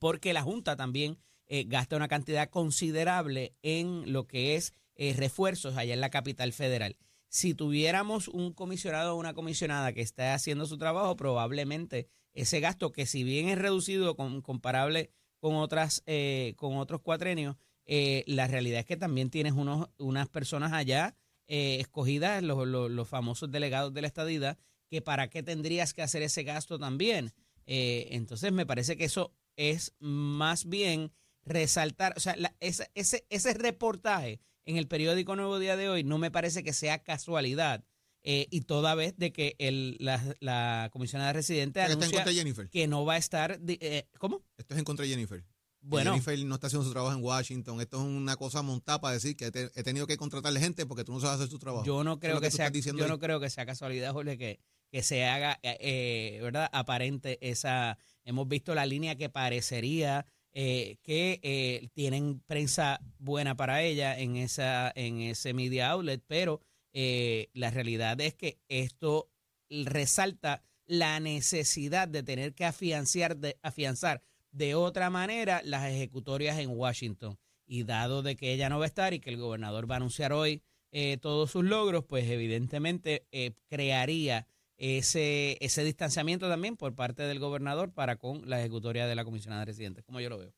Porque 0.00 0.32
la 0.32 0.42
Junta 0.42 0.74
también 0.74 1.18
gasta 1.66 1.94
una 1.96 2.08
cantidad 2.08 2.50
considerable 2.50 3.54
en 3.62 4.12
lo 4.12 4.26
que 4.26 4.56
es 4.56 4.72
eh, 5.02 5.14
refuerzos 5.16 5.76
allá 5.76 5.94
en 5.94 6.00
la 6.00 6.10
capital 6.10 6.52
federal. 6.52 6.96
Si 7.28 7.54
tuviéramos 7.54 8.28
un 8.28 8.52
comisionado 8.52 9.14
o 9.14 9.18
una 9.18 9.34
comisionada 9.34 9.92
que 9.92 10.02
esté 10.02 10.24
haciendo 10.28 10.66
su 10.66 10.76
trabajo, 10.78 11.16
probablemente 11.16 12.06
ese 12.34 12.60
gasto, 12.60 12.92
que 12.92 13.06
si 13.06 13.24
bien 13.24 13.48
es 13.48 13.58
reducido 13.58 14.14
con, 14.16 14.42
comparable 14.42 15.10
con 15.40 15.56
otras 15.56 16.02
eh, 16.06 16.54
con 16.56 16.76
otros 16.76 17.00
cuatrenios, 17.00 17.56
eh, 17.84 18.22
la 18.26 18.46
realidad 18.46 18.80
es 18.80 18.86
que 18.86 18.96
también 18.96 19.28
tienes 19.30 19.54
unos, 19.54 19.88
unas 19.98 20.28
personas 20.28 20.72
allá 20.72 21.16
eh, 21.48 21.78
escogidas, 21.80 22.42
los, 22.42 22.66
los- 22.68 22.90
los 22.90 23.08
famosos 23.08 23.50
delegados 23.50 23.92
de 23.92 24.02
la 24.02 24.06
estadidad, 24.06 24.56
que 24.88 25.02
para 25.02 25.28
qué 25.28 25.42
tendrías 25.42 25.94
que 25.94 26.02
hacer 26.02 26.22
ese 26.22 26.44
gasto 26.44 26.78
también. 26.78 27.32
Entonces 27.66 28.52
me 28.52 28.66
parece 28.66 28.96
que 28.96 29.04
eso 29.04 29.32
es 29.56 29.94
más 29.98 30.64
bien 30.66 31.10
resaltar, 31.44 32.14
o 32.16 32.20
sea, 32.20 32.36
ese, 32.60 32.90
ese 32.94 33.54
reportaje 33.54 34.40
en 34.66 34.76
el 34.76 34.86
periódico 34.88 35.36
Nuevo 35.36 35.58
Día 35.58 35.76
de 35.76 35.88
hoy 35.88 36.04
no 36.04 36.18
me 36.18 36.30
parece 36.30 36.62
que 36.62 36.72
sea 36.72 37.02
casualidad. 37.02 37.84
eh, 38.24 38.46
y 38.50 38.60
toda 38.60 38.94
vez 38.94 39.16
de 39.16 39.32
que 39.32 39.56
el, 39.58 39.96
la, 39.98 40.22
la 40.38 40.88
comisionada 40.92 41.32
residente 41.32 41.80
Esto 41.80 41.92
está 41.92 41.92
en 41.92 41.98
anuncia 42.04 42.18
contra 42.20 42.30
de 42.32 42.38
Jennifer. 42.38 42.68
que 42.70 42.86
no 42.86 43.04
va 43.04 43.14
a 43.14 43.16
estar, 43.16 43.58
eh, 43.66 44.06
¿cómo? 44.18 44.44
Esto 44.56 44.74
es 44.74 44.78
en 44.78 44.84
contra 44.84 45.04
de 45.04 45.10
Jennifer. 45.10 45.44
Bueno, 45.80 46.12
Jennifer 46.12 46.38
no 46.44 46.54
está 46.54 46.68
haciendo 46.68 46.84
su 46.86 46.92
trabajo 46.92 47.16
en 47.18 47.24
Washington. 47.24 47.80
Esto 47.80 47.96
es 47.96 48.04
una 48.04 48.36
cosa 48.36 48.62
montada 48.62 49.00
para 49.00 49.14
decir 49.14 49.34
que 49.36 49.50
te- 49.50 49.72
he 49.74 49.82
tenido 49.82 50.06
que 50.06 50.16
contratarle 50.16 50.60
gente 50.60 50.86
porque 50.86 51.02
tú 51.02 51.12
no 51.12 51.18
sabes 51.18 51.40
hacer 51.40 51.48
tu 51.48 51.58
trabajo. 51.58 51.84
yo 51.84 52.04
no 52.04 52.12
es 52.12 52.18
creo 52.20 52.40
que, 52.40 52.52
sea, 52.52 52.70
yo 52.70 52.92
ahí. 52.92 53.08
no 53.08 53.18
creo 53.18 53.40
que 53.40 53.50
sea 53.50 53.66
casualidad, 53.66 54.12
Jorge, 54.12 54.38
que, 54.38 54.60
que 54.92 55.02
se 55.02 55.24
haga, 55.24 55.58
eh, 55.64 56.38
¿verdad? 56.40 56.68
Aparente 56.72 57.38
esa, 57.40 57.98
hemos 58.24 58.46
visto 58.46 58.72
la 58.76 58.86
línea 58.86 59.16
que 59.16 59.28
parecería 59.30 60.24
eh, 60.54 60.98
que 61.02 61.40
eh, 61.42 61.88
tienen 61.94 62.40
prensa 62.40 63.00
buena 63.18 63.56
para 63.56 63.82
ella 63.82 64.18
en 64.18 64.36
esa, 64.36 64.92
en 64.94 65.20
ese 65.20 65.54
media 65.54 65.90
outlet, 65.90 66.22
pero 66.26 66.60
eh, 66.92 67.48
la 67.54 67.70
realidad 67.70 68.20
es 68.20 68.34
que 68.34 68.58
esto 68.68 69.30
resalta 69.70 70.62
la 70.86 71.20
necesidad 71.20 72.08
de 72.08 72.22
tener 72.22 72.54
que 72.54 72.64
afianzar 72.64 73.36
de, 73.36 73.58
afianzar 73.62 74.22
de 74.50 74.74
otra 74.74 75.08
manera 75.08 75.62
las 75.64 75.90
ejecutorias 75.90 76.58
en 76.58 76.70
Washington. 76.70 77.38
Y 77.66 77.84
dado 77.84 78.22
de 78.22 78.36
que 78.36 78.52
ella 78.52 78.68
no 78.68 78.78
va 78.78 78.84
a 78.84 78.88
estar 78.88 79.14
y 79.14 79.20
que 79.20 79.30
el 79.30 79.38
gobernador 79.38 79.90
va 79.90 79.94
a 79.94 79.96
anunciar 79.96 80.32
hoy 80.32 80.62
eh, 80.90 81.16
todos 81.16 81.50
sus 81.50 81.64
logros, 81.64 82.04
pues 82.04 82.28
evidentemente 82.28 83.26
eh, 83.32 83.52
crearía 83.68 84.46
ese, 84.84 85.56
ese 85.64 85.84
distanciamiento 85.84 86.48
también 86.48 86.76
por 86.76 86.94
parte 86.96 87.22
del 87.22 87.38
gobernador 87.38 87.92
para 87.92 88.16
con 88.16 88.48
la 88.50 88.58
ejecutoria 88.58 89.06
de 89.06 89.14
la 89.14 89.24
comisionada 89.24 89.64
residente, 89.64 90.02
como 90.02 90.18
yo 90.20 90.28
lo 90.28 90.38
veo. 90.38 90.52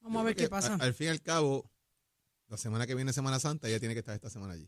Vamos 0.00 0.22
a 0.22 0.24
ver 0.24 0.34
qué 0.34 0.48
pasa. 0.48 0.76
Al 0.80 0.94
fin 0.94 1.08
y 1.08 1.10
al 1.10 1.20
cabo, 1.20 1.70
la 2.48 2.56
semana 2.56 2.86
que 2.86 2.94
viene, 2.94 3.12
Semana 3.12 3.38
Santa, 3.38 3.68
ella 3.68 3.78
tiene 3.78 3.94
que 3.94 4.00
estar 4.00 4.14
esta 4.14 4.30
semana 4.30 4.54
allí. 4.54 4.66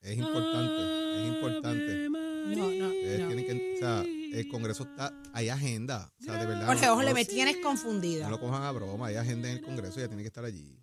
Es 0.00 0.16
importante, 0.16 1.20
es 1.22 1.28
importante. 1.34 2.08
No, 2.08 2.56
no, 2.56 2.70
no. 2.70 2.90
tienen 2.90 3.44
que, 3.46 3.74
o 3.74 3.78
sea, 3.78 4.02
el 4.02 4.48
Congreso 4.48 4.84
está, 4.84 5.12
hay 5.34 5.48
agenda. 5.48 6.12
O 6.20 6.22
sea, 6.22 6.34
de 6.38 6.46
verdad. 6.46 6.66
Jorge, 6.66 6.86
no- 6.86 7.02
no- 7.02 7.12
me 7.14 7.24
tienes 7.24 7.56
No 7.56 7.62
confundida. 7.62 8.30
lo 8.30 8.38
cojan 8.40 8.62
a 8.62 8.70
broma, 8.70 9.08
hay 9.08 9.16
agenda 9.16 9.50
en 9.50 9.56
el 9.58 9.62
Congreso, 9.64 9.98
ella 9.98 10.06
tiene 10.08 10.22
que 10.22 10.28
estar 10.28 10.44
allí. 10.44 10.78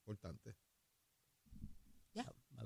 Importante, 0.00 0.50
Va 0.50 0.54
a 0.54 0.65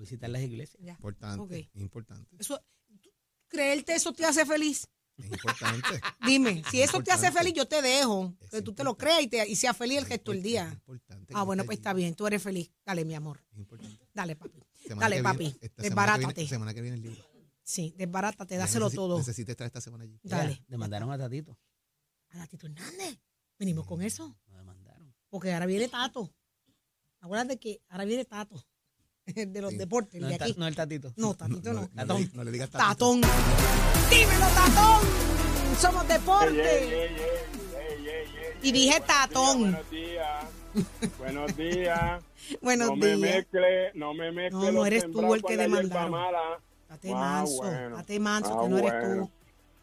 visitar 0.00 0.30
las 0.30 0.42
iglesias. 0.42 0.82
Ya. 0.82 0.92
importante, 0.92 1.40
Ok. 1.42 1.70
importante, 1.74 2.36
Eso, 2.38 2.60
¿tú- 3.00 3.10
¿Creerte 3.48 3.94
eso 3.94 4.12
te 4.12 4.24
hace 4.24 4.44
feliz? 4.46 4.88
es 5.16 5.26
importante. 5.26 6.00
Dime, 6.26 6.62
si 6.70 6.80
eso 6.82 7.02
te 7.02 7.12
hace 7.12 7.26
Importante. 7.26 7.38
feliz, 7.38 7.54
yo 7.54 7.68
te 7.68 7.82
dejo. 7.82 8.34
Es 8.40 8.50
Que 8.50 8.62
tú 8.62 8.72
te 8.72 8.84
lo 8.84 8.90
importante. 8.90 8.96
creas 8.98 9.22
y, 9.22 9.28
te, 9.28 9.52
y 9.52 9.56
seas 9.56 9.76
feliz 9.76 9.98
el 9.98 10.04
Es 10.04 10.10
resto 10.10 10.30
del 10.32 10.42
día. 10.42 10.66
es 10.68 10.72
importante 10.74 11.32
Ah, 11.36 11.42
bueno, 11.42 11.64
pues 11.64 11.76
allí, 11.76 11.80
está 11.80 11.92
bien. 11.92 12.14
Tú 12.14 12.26
eres 12.26 12.42
feliz. 12.42 12.70
Dale, 12.84 13.04
mi 13.04 13.14
amor. 13.14 13.44
es 13.52 13.58
importante. 13.58 14.08
Dale, 14.14 14.36
papi. 14.36 14.62
Semana 14.86 15.00
Dale, 15.10 15.22
papi, 15.22 15.38
viene- 15.38 15.50
esta 15.60 15.66
semana 15.66 15.76
que 15.76 15.82
desbarátate. 15.82 16.34
viene- 16.34 16.48
Semana 16.48 16.74
que 16.74 16.80
viene 16.80 16.96
el 16.96 17.02
libro. 17.02 17.26
Sí, 17.62 17.94
desbarátate, 17.96 18.56
dáselo 18.56 18.90
todo. 18.90 19.18
Necesita 19.18 19.52
estar 19.52 19.66
esta 19.66 19.80
semana 19.80 20.04
allí. 20.04 20.18
Dale. 20.22 20.64
Demandaron 20.66 21.12
a 21.12 21.18
Tatito. 21.18 21.58
A 22.30 22.38
la 22.38 22.46
Tito 22.46 22.66
Hernández. 22.66 23.18
Venimos 23.58 23.86
con 23.86 24.00
eso. 24.02 24.38
Lo 24.46 24.56
demandaron. 24.56 25.14
Porque 25.28 25.52
ahora 25.52 25.66
viene 25.66 25.86
Tato. 25.88 26.32
Acuérdate 27.20 27.58
que 27.58 27.82
ahora 27.88 28.04
viene 28.06 28.24
Tato. 28.24 28.64
De 29.52 29.60
los 29.60 29.70
Sí. 29.72 29.76
deportes, 29.78 30.20
No 30.20 30.26
de 30.28 30.34
el, 30.34 30.38
ta- 30.38 30.44
aquí. 30.46 30.54
no 30.58 30.66
el 30.66 30.74
Tatito. 30.76 31.12
No, 31.16 31.34
Tatito 31.34 31.72
no. 31.72 31.88
Tatón. 31.88 32.30
no 32.34 32.44
le 32.44 32.50
digas 32.50 32.70
tatito. 32.70 32.88
Tatón. 32.90 33.20
Dímelo, 34.10 34.46
Tatón. 34.54 35.08
Somos 35.78 36.08
deporte. 36.08 37.10
Y 38.62 38.72
dije 38.72 39.00
tatón. 39.06 39.60
Buenos 39.72 39.90
días. 39.90 40.44
Buenos 41.18 41.56
días. 41.56 42.22
Buenos 42.62 42.88
no 42.88 42.96
me 42.96 43.06
días. 43.06 43.18
mezcle, 43.18 43.92
no 43.94 44.14
me 44.14 44.32
mezcle. 44.32 44.58
No, 44.60 44.72
no 44.72 44.86
eres 44.86 45.10
tú 45.10 45.34
el 45.34 45.42
que 45.42 45.56
demandaron. 45.56 46.12
Date 46.88 47.10
Ah, 47.14 47.14
manso. 47.14 47.56
bueno. 47.58 47.96
Date 47.96 48.20
manso, 48.20 48.58
Ah, 48.58 48.62
que 48.62 48.68
no 48.68 48.78
eres 48.78 48.92
bueno. 48.92 49.30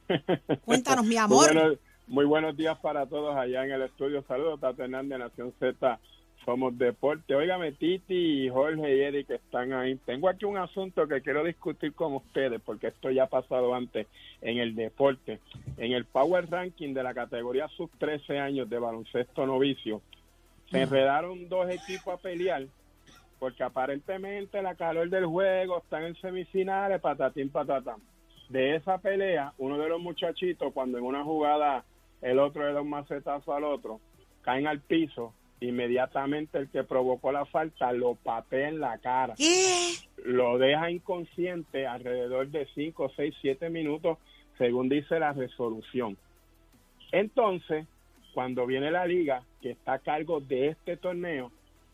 tú. 0.08 0.56
Cuéntanos, 0.66 1.04
mi 1.06 1.10
Muy 1.10 1.18
amor. 1.18 1.54
buenos, 1.54 1.78
muy 2.08 2.26
buenos 2.26 2.56
días 2.58 2.78
para 2.80 3.06
todos 3.08 3.36
allá 3.36 3.66
en 3.66 3.72
el 3.72 3.82
estudio. 3.84 4.24
Saludos, 4.28 4.60
Tato 4.60 4.84
Hernández, 4.84 5.18
Nación 5.20 5.54
Z. 5.60 6.00
Somos 6.48 6.78
Deporte. 6.78 7.36
Óigame, 7.36 7.74
Titi 7.74 8.46
y 8.46 8.50
Jorge 8.50 8.96
y 8.96 9.02
Eric 9.02 9.32
están 9.32 9.74
ahí. 9.74 9.98
Tengo 10.06 10.30
aquí 10.30 10.46
un 10.46 10.56
asunto 10.56 11.06
que 11.06 11.20
quiero 11.20 11.44
discutir 11.44 11.94
con 11.94 12.16
ustedes 12.16 12.62
porque 12.62 12.88
esto 12.88 13.12
ya 13.12 13.24
ha 13.24 13.28
pasado 13.28 13.76
antes 13.76 14.08
en 14.40 14.58
el 14.58 14.74
deporte. 14.74 15.42
En 15.76 15.92
el 15.92 16.06
Power 16.06 16.50
Ranking 16.50 16.94
de 16.94 17.04
la 17.04 17.14
categoría 17.14 17.68
sub 17.68 17.92
13 18.00 18.40
años 18.40 18.70
de 18.70 18.80
baloncesto 18.80 19.46
novicio, 19.46 20.02
se 20.72 20.84
enredaron 20.84 21.50
dos 21.50 21.70
equipos 21.70 22.14
a 22.14 22.18
pelear 22.18 22.66
porque 23.40 23.64
aparentemente 23.64 24.62
la 24.62 24.76
calor 24.76 25.10
del 25.10 25.26
juego 25.26 25.80
están 25.80 26.06
en 26.06 26.16
semifinales, 26.16 27.02
patatín, 27.02 27.50
patatán. 27.50 27.98
De 28.48 28.78
esa 28.78 29.00
pelea, 29.00 29.52
uno 29.58 29.78
de 29.78 29.90
los 29.90 30.00
muchachitos, 30.00 30.72
cuando 30.72 30.98
en 30.98 31.04
una 31.04 31.26
jugada 31.26 31.84
el 32.22 32.40
otro 32.40 32.66
le 32.66 32.72
da 32.72 32.80
un 32.80 32.90
macetazo 32.90 33.54
al 33.54 33.66
otro, 33.66 34.00
caen 34.44 34.66
al 34.66 34.80
piso, 34.80 35.34
inmediatamente 35.60 36.58
el 36.60 36.70
que 36.70 36.84
provocó 36.84 37.32
la 37.32 37.46
falta 37.46 37.92
lo 37.92 38.16
patea 38.16 38.70
en 38.70 38.80
la 38.80 38.98
cara 39.00 39.34
¿Qué? 39.36 39.94
lo 40.26 40.58
deja 40.58 40.92
inconsciente 40.92 41.88
alrededor 41.88 42.50
de 42.50 42.68
5, 42.76 43.12
6, 43.16 43.36
7 43.42 43.70
minutos, 43.70 44.18
según 44.58 44.90
dice 44.90 45.20
la 45.20 45.34
resolución. 45.34 46.18
Entonces, 47.12 47.86
cuando 48.34 48.66
viene 48.66 48.92
la 48.92 49.06
liga, 49.06 49.44
que 49.62 49.72
está 49.72 49.94
a 49.94 50.00
cargo 50.00 50.42
de 50.42 50.68
este 50.68 50.98
torneo, 50.98 51.52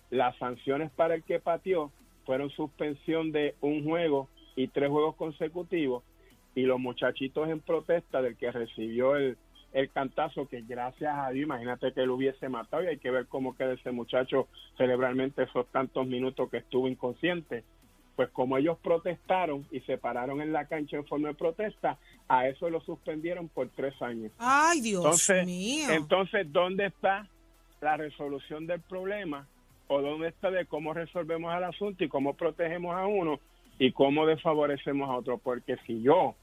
las 0.10 0.36
sanciones 0.38 0.92
para 0.92 1.16
el 1.16 1.24
que 1.24 1.40
pateó 1.40 1.92
fueron 2.26 2.50
suspensión 2.50 3.32
de 3.32 3.56
un 3.62 3.84
juego 3.84 4.30
y 4.56 4.68
tres 4.68 4.90
juegos 4.90 5.16
consecutivos, 5.16 6.04
y 6.56 6.64
los 6.64 6.80
muchachitos 6.80 7.50
en 7.50 7.60
protesta 7.60 8.22
del 8.22 8.38
que 8.38 8.52
recibió 8.52 9.16
el, 9.16 9.38
el 9.74 9.90
cantazo, 9.90 10.48
que 10.48 10.62
gracias 10.62 11.14
a 11.18 11.30
Dios, 11.32 11.46
imagínate 11.46 11.94
que 11.94 12.06
lo 12.06 12.16
hubiese 12.16 12.48
matado, 12.48 12.84
y 12.84 12.88
hay 12.88 12.98
que 12.98 13.12
ver 13.12 13.28
cómo 13.28 13.56
queda 13.56 13.74
ese 13.74 13.92
muchacho 13.92 14.48
cerebralmente 14.78 15.44
esos 15.44 15.68
tantos 15.68 16.08
minutos 16.08 16.50
que 16.50 16.58
estuvo 16.58 16.88
inconsciente 16.88 17.64
pues 18.16 18.30
como 18.30 18.58
ellos 18.58 18.78
protestaron 18.84 19.66
y 19.72 19.80
se 19.82 19.98
pararon 19.98 20.42
en 20.42 20.54
la 20.54 20.66
cancha 20.66 20.98
en 20.98 21.06
forma 21.06 21.30
de 21.30 21.34
protesta, 21.34 21.98
a 22.28 22.48
eso 22.48 22.70
lo 22.70 22.80
suspendieron 22.82 23.50
por 23.50 23.70
tres 23.70 24.00
años. 24.02 24.32
Ay, 24.38 24.82
Dios 24.82 25.04
Entonces, 25.04 25.46
mío. 25.46 25.88
entonces, 25.90 26.52
¿dónde 26.52 26.88
está 26.88 27.28
la 27.82 27.98
resolución 27.98 28.68
del 28.68 28.82
problema? 28.82 29.48
¿O 29.88 30.02
dónde 30.02 30.30
está 30.30 30.50
de 30.52 30.66
cómo 30.66 30.94
resolvemos 30.94 31.56
el 31.56 31.64
asunto 31.64 32.04
y 32.04 32.08
cómo 32.08 32.36
protegemos 32.36 32.96
a 32.96 33.06
uno 33.06 33.40
y 33.80 33.92
cómo 33.92 34.26
desfavorecemos 34.26 35.10
a 35.10 35.18
otro? 35.18 35.38
Porque 35.38 35.78
si 35.86 36.02
yo 36.02 36.36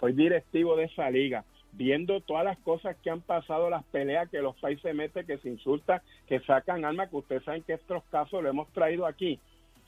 soy 0.00 0.12
directivo 0.14 0.76
de 0.76 0.84
esa 0.84 1.10
liga, 1.10 1.44
viendo 1.78 2.20
todas 2.20 2.44
las 2.44 2.58
cosas 2.58 2.96
que 3.04 3.08
han 3.08 3.20
pasado, 3.20 3.70
las 3.70 3.84
peleas 3.84 4.28
que 4.28 4.42
los 4.42 4.56
países 4.56 4.92
meten, 4.94 5.24
que 5.24 5.38
se 5.38 5.48
insultan, 5.48 6.02
que 6.26 6.40
sacan 6.40 6.84
armas, 6.84 7.08
que 7.08 7.16
ustedes 7.16 7.44
saben 7.44 7.62
que 7.62 7.74
estos 7.74 8.02
casos 8.10 8.42
lo 8.42 8.48
hemos 8.48 8.68
traído 8.72 9.06
aquí, 9.06 9.38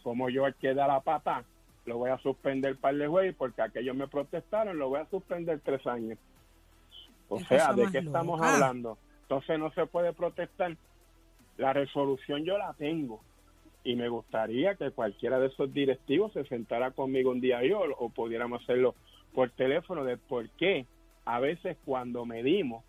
como 0.05 0.31
yo 0.31 0.46
el 0.46 0.55
que 0.55 0.72
da 0.72 0.87
la 0.87 1.00
pata, 1.00 1.44
lo 1.87 1.98
voy 1.98 2.11
a 2.11 2.18
suspender 2.18 2.76
par 2.76 2.94
de 2.94 3.09
juegos 3.09 3.35
porque 3.37 3.62
aquellos 3.62 3.96
me 3.96 4.07
protestaron, 4.07 4.79
lo 4.79 4.88
voy 4.88 5.00
a 5.00 5.07
suspender 5.07 5.61
tres 5.64 5.85
años. 5.85 6.16
O 7.29 7.40
sea, 7.40 7.72
¿de 7.72 7.88
qué 7.90 7.98
estamos 7.98 8.40
hablando? 8.40 8.96
Entonces 9.22 9.59
no 9.59 9.72
se 9.72 9.87
puede 9.87 10.12
protestar. 10.12 10.76
La 11.57 11.72
resolución 11.72 12.44
yo 12.44 12.57
la 12.57 12.72
tengo. 12.74 13.20
y 13.83 13.96
me 13.96 14.09
gustaría 14.09 14.74
que 14.76 14.90
cualquiera 14.90 15.40
de 15.40 15.48
esos 15.48 15.72
directivos 15.72 16.33
se 16.35 16.44
sentara 16.44 16.90
conmigo 16.92 17.31
un 17.31 17.40
día 17.40 17.64
y 17.64 17.72
o, 17.72 17.81
o 17.81 18.11
pudiéramos 18.11 18.62
hacerlo 18.62 18.94
por 19.33 19.50
teléfono 19.50 20.05
de 20.05 20.18
por 20.18 20.48
qué 20.50 20.87
a 21.24 21.40
veces 21.40 21.76
cuando 21.85 22.24
medimos 22.24 22.85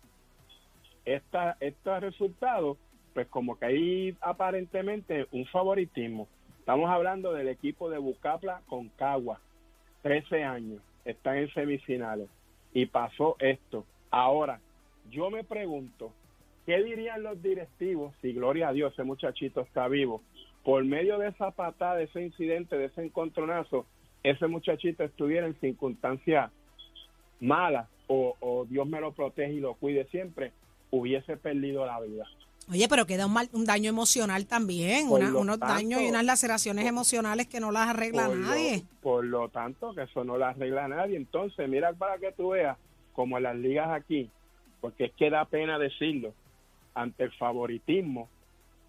estos 1.04 2.00
resultados, 2.00 2.78
pues 3.14 3.26
como 3.28 3.58
que 3.58 3.66
hay 3.66 4.16
aparentemente 4.20 5.26
un 5.32 5.46
favoritismo. 5.46 6.28
Estamos 6.58 6.90
hablando 6.90 7.32
del 7.32 7.48
equipo 7.48 7.90
de 7.90 7.98
Bucapla 7.98 8.62
con 8.66 8.88
Cagua, 8.90 9.40
13 10.02 10.44
años, 10.44 10.80
están 11.04 11.38
en 11.38 11.52
semifinales 11.52 12.28
y 12.72 12.86
pasó 12.86 13.36
esto. 13.40 13.84
Ahora, 14.10 14.60
yo 15.10 15.30
me 15.30 15.44
pregunto, 15.44 16.12
¿qué 16.64 16.82
dirían 16.82 17.22
los 17.22 17.42
directivos 17.42 18.14
si, 18.22 18.32
gloria 18.32 18.68
a 18.68 18.72
Dios, 18.72 18.92
ese 18.92 19.02
muchachito 19.02 19.60
está 19.62 19.88
vivo? 19.88 20.22
Por 20.64 20.84
medio 20.84 21.18
de 21.18 21.28
esa 21.28 21.50
patada, 21.50 21.96
de 21.96 22.04
ese 22.04 22.22
incidente, 22.22 22.78
de 22.78 22.86
ese 22.86 23.04
encontronazo, 23.04 23.86
ese 24.22 24.46
muchachito 24.46 25.02
estuviera 25.02 25.46
en 25.46 25.58
circunstancias 25.58 26.52
malas 27.40 27.88
o, 28.12 28.36
o 28.40 28.64
Dios 28.66 28.86
me 28.86 29.00
lo 29.00 29.12
protege 29.12 29.54
y 29.54 29.60
lo 29.60 29.74
cuide 29.74 30.04
siempre, 30.10 30.52
hubiese 30.90 31.36
perdido 31.36 31.86
la 31.86 31.98
vida. 32.00 32.24
Oye, 32.70 32.86
pero 32.88 33.06
queda 33.06 33.26
un, 33.26 33.32
mal, 33.32 33.48
un 33.52 33.64
daño 33.64 33.88
emocional 33.88 34.46
también, 34.46 35.08
una- 35.10 35.34
unos 35.36 35.58
tanto, 35.58 35.74
daños 35.74 36.00
y 36.02 36.08
unas 36.08 36.24
laceraciones 36.24 36.84
por- 36.84 36.88
emocionales 36.90 37.46
que 37.48 37.58
no 37.58 37.72
las 37.72 37.88
arregla 37.88 38.26
por 38.26 38.36
lo- 38.36 38.46
nadie. 38.46 38.82
por 39.00 39.24
lo 39.24 39.48
tanto, 39.48 39.94
que 39.94 40.02
eso 40.02 40.22
no 40.24 40.36
lo 40.36 40.44
arregla 40.44 40.86
nadie. 40.88 41.16
Entonces, 41.16 41.68
mira 41.68 41.92
para 41.94 42.18
que 42.18 42.30
tú 42.32 42.50
veas, 42.50 42.76
como 43.14 43.36
en 43.38 43.44
las 43.44 43.56
ligas 43.56 43.88
aquí, 43.90 44.28
porque 44.80 45.06
es 45.06 45.12
que 45.14 45.30
da 45.30 45.44
pena 45.46 45.78
decirlo, 45.78 46.34
ante 46.94 47.24
el 47.24 47.32
favoritismo, 47.32 48.28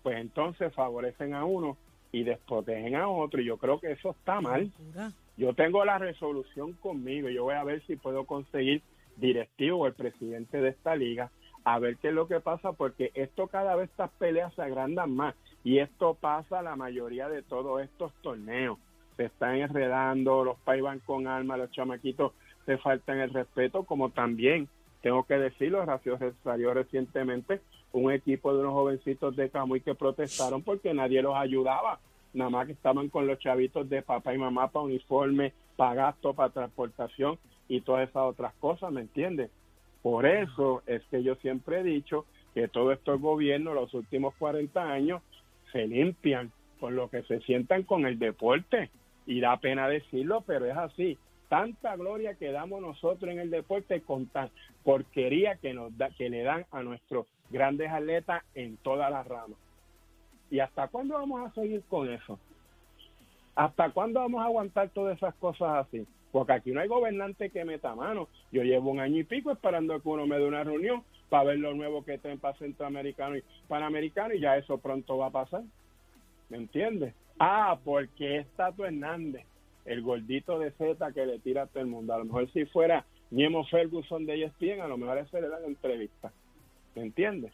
pues 0.03 0.17
entonces 0.17 0.73
favorecen 0.73 1.33
a 1.33 1.45
uno 1.45 1.77
y 2.11 2.23
desprotegen 2.23 2.95
a 2.95 3.07
otro. 3.07 3.41
Y 3.41 3.45
yo 3.45 3.57
creo 3.57 3.79
que 3.79 3.91
eso 3.93 4.11
está 4.11 4.39
mal. 4.41 4.71
Yo 5.35 5.53
tengo 5.55 5.83
la 5.83 5.97
resolución 5.97 6.73
conmigo. 6.73 7.29
Yo 7.29 7.43
voy 7.45 7.55
a 7.55 7.63
ver 7.63 7.81
si 7.87 7.95
puedo 7.95 8.25
conseguir 8.25 8.81
directivo 9.17 9.79
o 9.79 9.87
el 9.87 9.93
presidente 9.93 10.61
de 10.61 10.69
esta 10.69 10.95
liga 10.95 11.31
a 11.65 11.79
ver 11.79 11.97
qué 11.97 12.09
es 12.09 12.13
lo 12.13 12.27
que 12.27 12.41
pasa, 12.41 12.73
porque 12.73 13.11
esto 13.13 13.47
cada 13.47 13.75
vez 13.75 13.89
estas 13.89 14.11
peleas 14.11 14.53
se 14.53 14.61
agrandan 14.61 15.15
más. 15.15 15.35
Y 15.63 15.79
esto 15.79 16.15
pasa 16.15 16.61
la 16.61 16.75
mayoría 16.75 17.29
de 17.29 17.41
todos 17.41 17.81
estos 17.81 18.11
torneos. 18.21 18.77
Se 19.15 19.25
están 19.25 19.55
enredando, 19.55 20.43
los 20.43 20.59
pais 20.59 20.81
van 20.81 20.99
con 20.99 21.27
armas, 21.27 21.59
los 21.59 21.71
chamaquitos 21.71 22.33
se 22.65 22.77
faltan 22.77 23.19
el 23.19 23.33
respeto, 23.33 23.83
como 23.83 24.09
también, 24.09 24.67
tengo 25.01 25.23
que 25.23 25.37
decirlo, 25.37 25.85
salió 26.43 26.73
recientemente 26.73 27.61
un 27.91 28.11
equipo 28.11 28.53
de 28.53 28.61
unos 28.61 28.73
jovencitos 28.73 29.35
de 29.35 29.49
Camuy 29.49 29.81
que 29.81 29.95
protestaron 29.95 30.63
porque 30.63 30.93
nadie 30.93 31.21
los 31.21 31.35
ayudaba 31.35 31.99
nada 32.33 32.49
más 32.49 32.65
que 32.65 32.73
estaban 32.73 33.09
con 33.09 33.27
los 33.27 33.39
chavitos 33.39 33.87
de 33.89 34.01
papá 34.01 34.33
y 34.33 34.37
mamá 34.37 34.67
para 34.69 34.85
uniforme, 34.85 35.53
para 35.75 35.93
gasto, 35.93 36.33
para 36.33 36.49
transportación 36.49 37.37
y 37.75 37.81
todas 37.81 38.07
esas 38.07 38.23
otras 38.23 38.53
cosas, 38.59 38.91
¿me 38.91 39.01
entiendes? 39.01 39.49
Por 40.03 40.27
eso 40.27 40.83
es 40.85 41.01
que 41.05 41.23
yo 41.23 41.33
siempre 41.35 41.79
he 41.79 41.83
dicho 41.83 42.25
que 42.53 42.67
todos 42.67 42.93
estos 42.93 43.19
gobiernos, 43.19 43.73
los 43.73 43.93
últimos 43.95 44.35
40 44.35 44.91
años, 44.91 45.23
se 45.71 45.87
limpian 45.87 46.51
con 46.79 46.95
lo 46.95 47.09
que 47.09 47.23
se 47.23 47.39
sientan 47.41 47.81
con 47.81 48.05
el 48.05 48.19
deporte. 48.19 48.91
Y 49.25 49.39
da 49.39 49.57
pena 49.57 49.87
decirlo, 49.87 50.43
pero 50.45 50.65
es 50.65 50.77
así. 50.77 51.17
Tanta 51.49 51.95
gloria 51.95 52.35
que 52.35 52.51
damos 52.51 52.79
nosotros 52.79 53.31
en 53.31 53.39
el 53.39 53.49
deporte 53.49 54.01
con 54.01 54.27
tan 54.27 54.51
porquería 54.83 55.55
que, 55.55 55.73
nos 55.73 55.97
da, 55.97 56.11
que 56.11 56.29
le 56.29 56.43
dan 56.43 56.65
a 56.71 56.83
nuestros 56.83 57.25
grandes 57.49 57.89
atletas 57.89 58.43
en 58.53 58.77
todas 58.77 59.09
las 59.09 59.25
ramas. 59.25 59.57
¿Y 60.51 60.59
hasta 60.59 60.89
cuándo 60.89 61.15
vamos 61.15 61.49
a 61.49 61.53
seguir 61.55 61.81
con 61.89 62.11
eso? 62.11 62.37
¿Hasta 63.55 63.89
cuándo 63.89 64.19
vamos 64.19 64.41
a 64.41 64.45
aguantar 64.45 64.89
todas 64.89 65.17
esas 65.17 65.33
cosas 65.35 65.87
así? 65.87 66.05
Porque 66.33 66.53
aquí 66.53 66.71
no 66.71 66.81
hay 66.81 66.87
gobernante 66.87 67.51
que 67.51 67.63
meta 67.63 67.93
mano. 67.93 68.27
Yo 68.51 68.63
llevo 68.63 68.89
un 68.89 68.99
año 68.99 69.19
y 69.19 69.23
pico 69.23 69.51
esperando 69.51 70.01
que 70.01 70.09
uno 70.09 70.25
me 70.25 70.39
dé 70.39 70.45
una 70.45 70.63
reunión 70.63 71.03
para 71.29 71.43
ver 71.43 71.59
lo 71.59 71.75
nuevo 71.75 72.03
que 72.03 72.17
traen 72.17 72.39
para 72.39 72.57
Centroamericano 72.57 73.37
y 73.37 73.43
Panamericano 73.67 74.33
y 74.33 74.39
ya 74.39 74.57
eso 74.57 74.79
pronto 74.79 75.15
va 75.15 75.27
a 75.27 75.29
pasar. 75.29 75.61
¿Me 76.49 76.57
entiendes? 76.57 77.13
Ah, 77.37 77.77
porque 77.83 78.39
es 78.39 78.47
Tato 78.55 78.83
Hernández, 78.83 79.45
el 79.85 80.01
gordito 80.01 80.57
de 80.57 80.71
Z 80.71 81.11
que 81.13 81.27
le 81.27 81.37
tira 81.37 81.61
a 81.61 81.67
todo 81.67 81.81
el 81.81 81.87
mundo. 81.89 82.15
A 82.15 82.17
lo 82.17 82.25
mejor 82.25 82.51
si 82.51 82.65
fuera 82.65 83.05
Niemo 83.29 83.63
Ferguson 83.65 84.25
de 84.25 84.43
ESPN, 84.43 84.81
a 84.81 84.87
lo 84.87 84.97
mejor 84.97 85.19
ese 85.19 85.39
le 85.39 85.49
dan 85.49 85.65
entrevista. 85.65 86.31
¿Me 86.95 87.03
entiendes? 87.03 87.51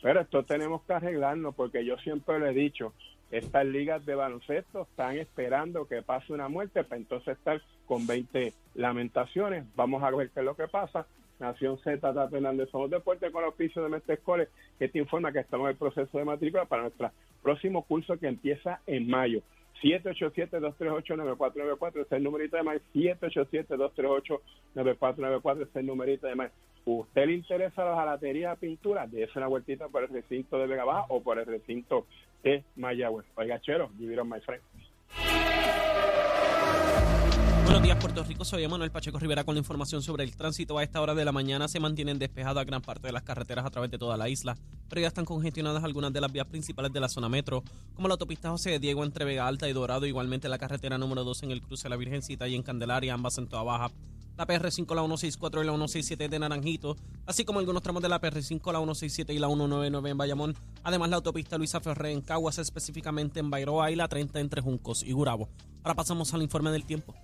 Pero 0.00 0.22
esto 0.22 0.42
tenemos 0.44 0.82
que 0.84 0.94
arreglarnos 0.94 1.54
porque 1.54 1.84
yo 1.84 1.98
siempre 1.98 2.38
lo 2.38 2.46
he 2.46 2.54
dicho, 2.54 2.94
estas 3.30 3.66
ligas 3.66 4.04
de 4.06 4.14
baloncesto 4.14 4.82
están 4.82 5.18
esperando 5.18 5.86
que 5.86 6.02
pase 6.02 6.32
una 6.32 6.48
muerte 6.48 6.82
para 6.82 7.00
entonces 7.00 7.36
estar 7.36 7.60
con 7.86 8.06
20 8.06 8.52
lamentaciones. 8.74 9.64
Vamos 9.76 10.02
a 10.02 10.10
ver 10.10 10.30
qué 10.30 10.40
es 10.40 10.46
lo 10.46 10.56
que 10.56 10.68
pasa. 10.68 11.06
Nación 11.38 11.78
Z, 11.78 12.00
Tata 12.00 12.28
Hernández, 12.34 12.70
somos 12.70 12.90
deporte 12.90 13.30
con 13.32 13.42
el 13.42 13.46
auspicio 13.46 13.82
de 13.82 13.88
Mestre 13.88 14.14
Escoles, 14.14 14.48
que 14.78 14.88
te 14.88 14.98
informa 14.98 15.32
que 15.32 15.40
estamos 15.40 15.64
en 15.64 15.72
el 15.72 15.76
proceso 15.76 16.16
de 16.16 16.24
matrícula 16.24 16.66
para 16.66 16.82
nuestro 16.82 17.10
próximo 17.42 17.82
curso 17.82 18.16
que 18.18 18.28
empieza 18.28 18.80
en 18.86 19.08
mayo. 19.08 19.42
787-238-9494, 19.82 21.90
ese 21.90 22.00
es 22.00 22.12
el 22.12 22.22
numerito 22.22 22.56
de 22.56 22.62
más. 22.62 22.76
787-238-9494, 22.94 25.52
ese 25.54 25.62
es 25.62 25.76
el 25.76 25.86
numerito 25.86 26.28
de 26.28 26.36
más. 26.36 26.52
¿Usted 26.84 27.26
le 27.26 27.34
interesa 27.34 27.84
la 27.84 27.96
jalatería 27.96 28.50
de 28.50 28.56
pintura? 28.56 29.06
Déjese 29.06 29.38
una 29.38 29.46
vueltita 29.48 29.88
por 29.88 30.04
el 30.04 30.10
recinto 30.10 30.58
de 30.58 30.66
Vega 30.66 30.84
Baja 30.84 31.06
o 31.08 31.22
por 31.22 31.38
el 31.38 31.46
recinto 31.46 32.06
de 32.42 32.62
Mayagüez. 32.76 33.24
Oiga, 33.36 33.58
chero, 33.60 33.88
give 33.98 34.12
it 34.12 34.18
on 34.18 34.28
my 34.28 34.40
friend. 34.40 34.62
Buenos 37.72 37.86
días, 37.86 37.96
Puerto 37.96 38.22
Rico. 38.22 38.44
Soy 38.44 38.68
Manuel 38.68 38.90
Pacheco 38.90 39.18
Rivera 39.18 39.44
con 39.44 39.54
la 39.54 39.60
información 39.60 40.02
sobre 40.02 40.24
el 40.24 40.36
tránsito. 40.36 40.76
A 40.76 40.82
esta 40.82 41.00
hora 41.00 41.14
de 41.14 41.24
la 41.24 41.32
mañana 41.32 41.68
se 41.68 41.80
mantienen 41.80 42.18
despejadas 42.18 42.66
gran 42.66 42.82
parte 42.82 43.06
de 43.06 43.14
las 43.14 43.22
carreteras 43.22 43.64
a 43.64 43.70
través 43.70 43.90
de 43.90 43.96
toda 43.96 44.18
la 44.18 44.28
isla, 44.28 44.58
pero 44.90 45.00
ya 45.00 45.08
están 45.08 45.24
congestionadas 45.24 45.82
algunas 45.82 46.12
de 46.12 46.20
las 46.20 46.30
vías 46.30 46.46
principales 46.46 46.92
de 46.92 47.00
la 47.00 47.08
zona 47.08 47.30
metro, 47.30 47.64
como 47.94 48.08
la 48.08 48.12
autopista 48.12 48.50
José 48.50 48.72
de 48.72 48.78
Diego 48.78 49.04
entre 49.04 49.24
Vega 49.24 49.46
Alta 49.48 49.70
y 49.70 49.72
Dorado, 49.72 50.04
igualmente 50.04 50.50
la 50.50 50.58
carretera 50.58 50.98
número 50.98 51.24
2 51.24 51.44
en 51.44 51.50
el 51.50 51.62
cruce 51.62 51.84
de 51.84 51.88
la 51.88 51.96
Virgencita 51.96 52.46
y 52.46 52.56
en 52.56 52.62
Candelaria, 52.62 53.14
ambas 53.14 53.38
en 53.38 53.48
toda 53.48 53.62
baja. 53.62 53.90
La 54.36 54.46
PR5, 54.46 54.94
la 54.94 55.02
164 55.04 55.62
y 55.62 55.64
la 55.64 55.72
167 55.72 56.28
de 56.28 56.38
Naranjito, 56.38 56.96
así 57.24 57.46
como 57.46 57.58
algunos 57.58 57.82
tramos 57.82 58.02
de 58.02 58.10
la 58.10 58.20
PR5, 58.20 58.70
la 58.70 58.80
167 58.80 59.32
y 59.32 59.38
la 59.38 59.46
199 59.46 60.10
en 60.10 60.18
Bayamón. 60.18 60.54
Además, 60.84 61.08
la 61.08 61.16
autopista 61.16 61.56
Luisa 61.56 61.80
Ferré 61.80 62.12
en 62.12 62.20
Caguas, 62.20 62.58
específicamente 62.58 63.40
en 63.40 63.48
Bairoa 63.48 63.90
y 63.90 63.96
la 63.96 64.08
30 64.08 64.40
entre 64.40 64.60
Juncos 64.60 65.02
y 65.02 65.12
Gurabo. 65.12 65.48
Ahora 65.82 65.94
pasamos 65.94 66.34
al 66.34 66.42
informe 66.42 66.70
del 66.70 66.84
tiempo. 66.84 67.14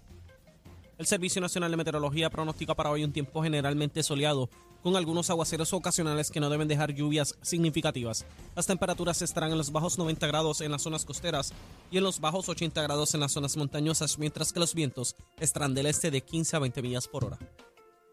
El 0.98 1.06
Servicio 1.06 1.40
Nacional 1.40 1.70
de 1.70 1.76
Meteorología 1.76 2.28
pronostica 2.28 2.74
para 2.74 2.90
hoy 2.90 3.04
un 3.04 3.12
tiempo 3.12 3.40
generalmente 3.40 4.02
soleado, 4.02 4.50
con 4.82 4.96
algunos 4.96 5.30
aguaceros 5.30 5.72
ocasionales 5.72 6.28
que 6.28 6.40
no 6.40 6.50
deben 6.50 6.66
dejar 6.66 6.92
lluvias 6.92 7.38
significativas. 7.40 8.26
Las 8.56 8.66
temperaturas 8.66 9.22
estarán 9.22 9.52
en 9.52 9.58
los 9.58 9.70
bajos 9.70 9.96
90 9.96 10.26
grados 10.26 10.60
en 10.60 10.72
las 10.72 10.82
zonas 10.82 11.04
costeras 11.04 11.52
y 11.92 11.98
en 11.98 12.02
los 12.02 12.18
bajos 12.18 12.48
80 12.48 12.82
grados 12.82 13.14
en 13.14 13.20
las 13.20 13.30
zonas 13.30 13.56
montañosas, 13.56 14.18
mientras 14.18 14.52
que 14.52 14.58
los 14.58 14.74
vientos 14.74 15.14
estarán 15.38 15.72
del 15.72 15.86
este 15.86 16.10
de 16.10 16.20
15 16.20 16.56
a 16.56 16.58
20 16.58 16.82
millas 16.82 17.06
por 17.06 17.24
hora. 17.24 17.38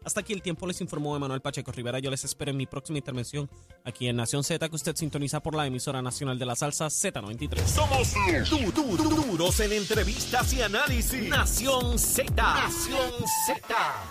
Hasta 0.06 0.20
aquí 0.20 0.32
el 0.32 0.40
tiempo 0.40 0.68
les 0.68 0.80
informó 0.80 1.16
Emanuel 1.16 1.40
Pacheco 1.40 1.72
Rivera. 1.72 1.98
Yo 1.98 2.12
les 2.12 2.22
espero 2.24 2.52
en 2.52 2.56
mi 2.56 2.66
próxima 2.66 2.96
intervención 2.98 3.50
aquí 3.84 4.06
en 4.06 4.14
Nación 4.14 4.44
Z, 4.44 4.68
que 4.68 4.76
usted 4.76 4.94
sintoniza 4.94 5.40
por 5.40 5.56
la 5.56 5.66
emisora 5.66 6.00
nacional 6.00 6.38
de 6.38 6.46
la 6.46 6.54
salsa 6.54 6.86
Z93. 6.86 7.66
Somos 7.66 8.14
du- 8.48 8.70
du- 8.70 8.96
du- 8.96 9.08
duros 9.26 9.58
en 9.58 9.72
entrevistas 9.72 10.52
y 10.52 10.62
análisis. 10.62 11.28
Nación 11.28 11.98
Z. 11.98 12.32
Nación 12.36 13.10
Z. 13.48 13.58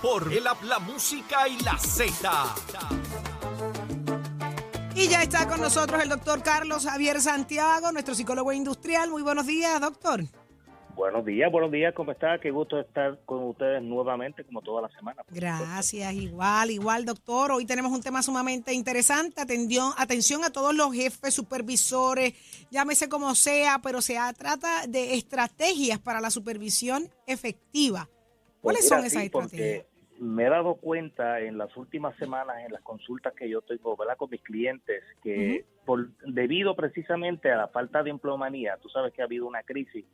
Por 0.02 0.34
el 0.34 0.46
app, 0.46 0.62
la 0.64 0.80
música 0.80 1.48
y 1.48 1.58
la 1.64 1.78
Z. 1.80 2.56
Y 4.96 5.08
ya 5.08 5.24
está 5.24 5.48
con 5.48 5.62
nosotros 5.62 6.04
el 6.04 6.10
doctor 6.10 6.44
Carlos 6.44 6.84
Javier 6.84 7.22
Santiago, 7.22 7.94
nuestro 7.94 8.16
psicólogo 8.16 8.52
industrial. 8.52 9.10
Muy 9.12 9.22
buenos 9.22 9.46
días, 9.48 9.80
doctor. 9.80 10.26
Buenos 10.96 11.26
días, 11.26 11.52
buenos 11.52 11.72
días, 11.72 11.94
¿cómo 11.94 12.14
está? 12.14 12.40
Qué 12.40 12.52
gusto 12.52 12.80
estar 12.80 13.20
con 13.26 13.44
ustedes 13.44 13.84
nuevamente, 13.84 14.46
como 14.46 14.62
toda 14.62 14.84
la 14.84 14.90
semana. 14.90 15.24
Gracias, 15.30 16.14
igual, 16.14 16.72
igual, 16.72 17.04
doctor. 17.04 17.52
Hoy 17.52 17.66
tenemos 17.66 17.92
un 17.92 18.02
tema 18.02 18.22
sumamente 18.24 18.74
interesante. 18.74 19.42
Atención, 19.42 19.92
atención 19.98 20.46
a 20.46 20.52
todos 20.52 20.74
los 20.74 20.94
jefes, 20.94 21.34
supervisores, 21.34 22.34
llámese 22.72 23.10
como 23.10 23.36
sea, 23.36 23.80
pero 23.84 24.02
se 24.02 24.16
trata 24.38 24.88
de 24.88 25.16
estrategias 25.16 26.00
para 26.00 26.22
la 26.22 26.30
supervisión 26.30 27.10
efectiva. 27.28 28.08
¿Cuáles 28.62 28.88
Pues 28.88 28.90
son 28.90 29.06
esas 29.06 29.24
estrategias? 29.24 29.86
Me 30.18 30.46
he 30.46 30.50
dado 30.50 30.76
cuenta 30.76 31.42
en 31.42 31.58
las 31.58 31.76
últimas 31.76 32.16
semanas, 32.16 32.56
en 32.66 32.72
las 32.72 32.82
consultas 32.82 33.34
que 33.34 33.50
yo 33.50 33.62
tengo, 33.62 33.98
¿verdad? 33.98 34.16
Con 34.16 34.30
mis 34.30 34.42
clientes, 34.42 35.04
que 35.22 35.66
por 35.86 36.10
debido 36.20 36.74
precisamente 36.74 37.52
a 37.52 37.58
la 37.58 37.68
falta 37.68 38.02
de 38.02 38.12
empleomanía, 38.12 38.78
tú 38.82 38.88
sabes 38.88 39.12
que 39.12 39.22
ha 39.22 39.26
habido 39.26 39.46
una 39.46 39.62
crisis 39.64 40.06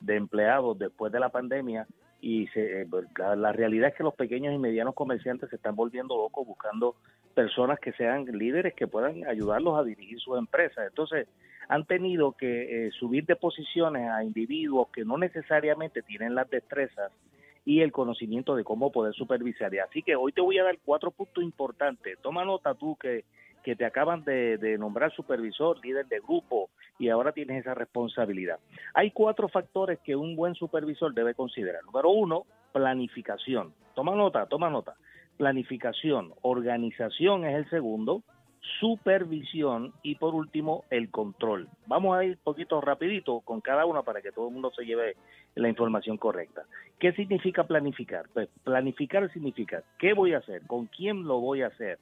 de 0.00 0.16
empleados 0.16 0.78
después 0.78 1.12
de 1.12 1.20
la 1.20 1.28
pandemia 1.28 1.86
y 2.20 2.46
se, 2.48 2.82
eh, 2.82 2.86
la, 3.18 3.36
la 3.36 3.52
realidad 3.52 3.88
es 3.90 3.94
que 3.94 4.02
los 4.02 4.14
pequeños 4.14 4.54
y 4.54 4.58
medianos 4.58 4.94
comerciantes 4.94 5.48
se 5.50 5.56
están 5.56 5.76
volviendo 5.76 6.16
locos 6.16 6.46
buscando 6.46 6.96
personas 7.34 7.78
que 7.80 7.92
sean 7.92 8.24
líderes 8.26 8.74
que 8.74 8.86
puedan 8.86 9.26
ayudarlos 9.26 9.78
a 9.78 9.84
dirigir 9.84 10.18
sus 10.20 10.36
empresas. 10.38 10.86
Entonces, 10.88 11.28
han 11.68 11.84
tenido 11.84 12.32
que 12.32 12.86
eh, 12.86 12.90
subir 12.90 13.24
de 13.26 13.36
posiciones 13.36 14.10
a 14.10 14.24
individuos 14.24 14.88
que 14.92 15.04
no 15.04 15.16
necesariamente 15.16 16.02
tienen 16.02 16.34
las 16.34 16.50
destrezas 16.50 17.12
y 17.64 17.80
el 17.82 17.92
conocimiento 17.92 18.56
de 18.56 18.64
cómo 18.64 18.90
poder 18.90 19.14
supervisar. 19.14 19.70
Así 19.78 20.02
que 20.02 20.16
hoy 20.16 20.32
te 20.32 20.40
voy 20.40 20.58
a 20.58 20.64
dar 20.64 20.76
cuatro 20.84 21.12
puntos 21.12 21.44
importantes. 21.44 22.18
Toma 22.20 22.44
nota 22.44 22.74
tú 22.74 22.96
que, 22.96 23.24
que 23.62 23.76
te 23.76 23.84
acaban 23.84 24.24
de, 24.24 24.76
nombrar 24.78 25.12
supervisor, 25.12 25.78
líder 25.84 26.06
de 26.06 26.20
grupo 26.20 26.70
y 26.98 27.08
ahora 27.08 27.32
tienes 27.32 27.60
esa 27.60 27.74
responsabilidad. 27.74 28.58
Hay 28.94 29.10
cuatro 29.10 29.48
factores 29.48 29.98
que 30.00 30.16
un 30.16 30.36
buen 30.36 30.54
supervisor 30.54 31.14
debe 31.14 31.34
considerar. 31.34 31.84
Número 31.84 32.10
uno, 32.10 32.46
planificación. 32.72 33.72
Toma 33.94 34.14
nota, 34.14 34.46
toma 34.46 34.70
nota. 34.70 34.94
Planificación, 35.36 36.32
organización 36.42 37.44
es 37.44 37.56
el 37.56 37.70
segundo, 37.70 38.22
supervisión 38.78 39.92
y 40.02 40.16
por 40.16 40.34
último 40.34 40.84
el 40.90 41.10
control. 41.10 41.68
Vamos 41.86 42.16
a 42.16 42.24
ir 42.24 42.38
poquito 42.38 42.80
rapidito 42.80 43.40
con 43.40 43.60
cada 43.60 43.86
una 43.86 44.02
para 44.02 44.20
que 44.20 44.32
todo 44.32 44.48
el 44.48 44.54
mundo 44.54 44.70
se 44.76 44.84
lleve 44.84 45.16
la 45.54 45.68
información 45.68 46.16
correcta. 46.16 46.62
¿Qué 46.98 47.12
significa 47.12 47.64
planificar? 47.64 48.26
Pues 48.32 48.48
planificar 48.64 49.32
significa 49.32 49.82
qué 49.98 50.12
voy 50.12 50.34
a 50.34 50.38
hacer, 50.38 50.62
con 50.66 50.86
quién 50.86 51.24
lo 51.24 51.40
voy 51.40 51.62
a 51.62 51.68
hacer, 51.68 51.98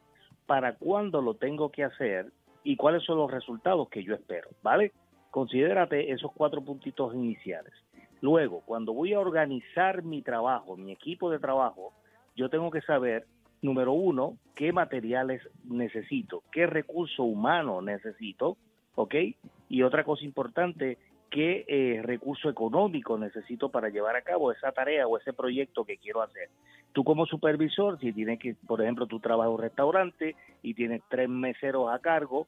para 0.49 0.77
cuándo 0.77 1.21
lo 1.21 1.35
tengo 1.35 1.71
que 1.71 1.85
hacer 1.85 2.33
y 2.65 2.77
cuáles 2.77 3.05
son 3.05 3.19
los 3.19 3.31
resultados 3.31 3.91
que 3.91 4.03
yo 4.03 4.15
espero, 4.15 4.49
¿vale? 4.63 4.93
Considérate 5.31 6.11
esos 6.11 6.33
cuatro 6.33 6.63
puntitos 6.63 7.15
iniciales. 7.15 7.75
Luego, 8.23 8.63
cuando 8.65 8.95
voy 8.95 9.13
a 9.13 9.21
organizar 9.21 10.03
mi 10.03 10.23
trabajo, 10.23 10.75
mi 10.75 10.91
equipo 10.91 11.31
de 11.31 11.39
trabajo, 11.39 11.93
yo 12.35 12.49
tengo 12.49 12.71
que 12.71 12.81
saber 12.81 13.27
número 13.61 13.93
uno, 13.93 14.39
qué 14.55 14.73
materiales 14.73 15.43
necesito, 15.65 16.43
qué 16.51 16.67
recurso 16.67 17.25
humano 17.25 17.83
necesito, 17.83 18.57
¿ok? 18.95 19.17
Y 19.69 19.83
otra 19.83 20.03
cosa 20.03 20.25
importante, 20.25 20.97
qué 21.31 21.65
eh, 21.69 22.01
recurso 22.03 22.49
económico 22.49 23.19
necesito 23.19 23.71
para 23.71 23.89
llevar 23.89 24.17
a 24.17 24.23
cabo 24.23 24.53
esa 24.53 24.73
tarea 24.73 25.07
o 25.07 25.19
ese 25.19 25.33
proyecto 25.33 25.85
que 25.85 25.99
quiero 25.99 26.23
hacer. 26.23 26.49
Tú 26.93 27.05
como 27.05 27.27
supervisor, 27.27 27.99
si 28.01 28.13
tienes 28.13 28.39
que, 28.39 28.55
por 28.67 28.83
ejemplo, 28.83 29.07
tú 29.07 29.21
trabajas 29.21 29.51
en 29.51 29.55
un 29.55 29.63
restaurante 29.63 30.37
y 30.63 30.75
tienes 30.75 31.03
tres 31.09 31.29
meseros 31.29 31.93
a 31.93 31.99
cargo, 31.99 32.47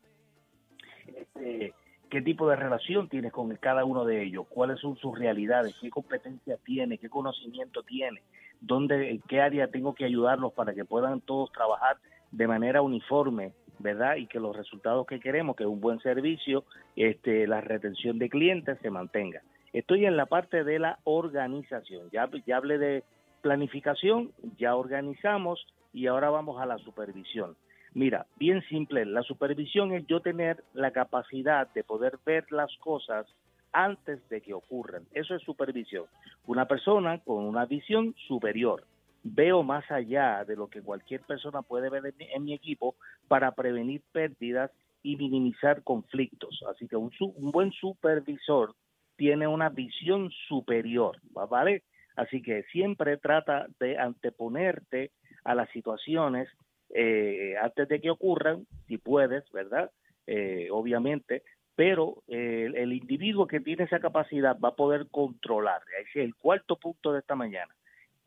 este, 1.06 1.74
¿qué 2.08 2.22
tipo 2.22 2.48
de 2.48 2.56
relación 2.56 3.08
tienes 3.08 3.32
con 3.32 3.54
cada 3.56 3.84
uno 3.84 4.04
de 4.04 4.22
ellos? 4.22 4.46
¿Cuáles 4.48 4.80
son 4.80 4.96
sus 4.96 5.18
realidades? 5.18 5.76
¿Qué 5.80 5.90
competencias 5.90 6.58
tiene? 6.64 6.98
¿Qué 6.98 7.08
conocimiento 7.08 7.82
tiene? 7.82 8.22
dónde, 8.60 9.10
en 9.10 9.20
qué 9.22 9.40
área 9.40 9.68
tengo 9.68 9.94
que 9.94 10.04
ayudarlos 10.04 10.52
para 10.52 10.74
que 10.74 10.84
puedan 10.84 11.20
todos 11.20 11.50
trabajar 11.52 11.96
de 12.30 12.46
manera 12.46 12.82
uniforme, 12.82 13.52
¿verdad? 13.80 14.16
Y 14.16 14.26
que 14.26 14.38
los 14.38 14.56
resultados 14.56 15.06
que 15.06 15.20
queremos, 15.20 15.56
que 15.56 15.64
es 15.64 15.68
un 15.68 15.80
buen 15.80 15.98
servicio, 16.00 16.64
este, 16.96 17.46
la 17.46 17.60
retención 17.60 18.18
de 18.18 18.28
clientes 18.28 18.78
se 18.80 18.90
mantenga. 18.90 19.42
Estoy 19.72 20.06
en 20.06 20.16
la 20.16 20.26
parte 20.26 20.64
de 20.64 20.78
la 20.78 20.98
organización. 21.04 22.08
Ya, 22.12 22.28
ya 22.46 22.56
hablé 22.56 22.78
de 22.78 23.04
planificación, 23.40 24.32
ya 24.58 24.76
organizamos 24.76 25.66
y 25.92 26.06
ahora 26.06 26.30
vamos 26.30 26.60
a 26.60 26.66
la 26.66 26.78
supervisión. 26.78 27.56
Mira, 27.92 28.26
bien 28.36 28.62
simple, 28.68 29.04
la 29.04 29.22
supervisión 29.22 29.92
es 29.92 30.06
yo 30.06 30.20
tener 30.20 30.62
la 30.74 30.92
capacidad 30.92 31.68
de 31.74 31.82
poder 31.82 32.18
ver 32.24 32.50
las 32.52 32.70
cosas 32.78 33.26
antes 33.72 34.28
de 34.28 34.40
que 34.40 34.54
ocurran. 34.54 35.04
Eso 35.12 35.34
es 35.34 35.42
supervisión. 35.42 36.04
Una 36.46 36.66
persona 36.66 37.18
con 37.18 37.44
una 37.44 37.66
visión 37.66 38.14
superior. 38.28 38.84
Veo 39.22 39.62
más 39.62 39.88
allá 39.90 40.44
de 40.44 40.56
lo 40.56 40.68
que 40.68 40.82
cualquier 40.82 41.20
persona 41.22 41.62
puede 41.62 41.90
ver 41.90 42.14
en 42.18 42.44
mi, 42.44 42.54
equipo 42.54 42.96
para 43.28 43.52
prevenir 43.52 44.02
pérdidas 44.12 44.70
y 45.02 45.16
minimizar 45.16 45.82
conflictos. 45.82 46.62
Así 46.70 46.88
que 46.88 46.96
un, 46.96 47.10
un 47.20 47.50
buen 47.50 47.72
supervisor 47.72 48.74
tiene 49.16 49.46
una 49.46 49.68
visión 49.68 50.30
superior, 50.48 51.18
¿vale? 51.32 51.82
Así 52.16 52.42
que 52.42 52.62
siempre 52.72 53.16
trata 53.18 53.66
de 53.78 53.98
anteponerte 53.98 55.10
a 55.44 55.54
las 55.54 55.70
situaciones 55.70 56.48
eh, 56.94 57.54
antes 57.62 57.88
de 57.88 58.00
que 58.00 58.10
ocurran, 58.10 58.66
si 58.88 58.98
puedes, 58.98 59.44
¿verdad? 59.52 59.90
Eh, 60.26 60.68
obviamente, 60.70 61.42
pero 61.76 62.22
eh, 62.28 62.70
el 62.74 62.92
individuo 62.92 63.46
que 63.46 63.60
tiene 63.60 63.84
esa 63.84 64.00
capacidad 64.00 64.58
va 64.58 64.70
a 64.70 64.76
poder 64.76 65.06
controlar. 65.10 65.82
Ese 66.00 66.20
es 66.20 66.24
el 66.24 66.34
cuarto 66.34 66.76
punto 66.76 67.12
de 67.12 67.20
esta 67.20 67.34
mañana. 67.34 67.74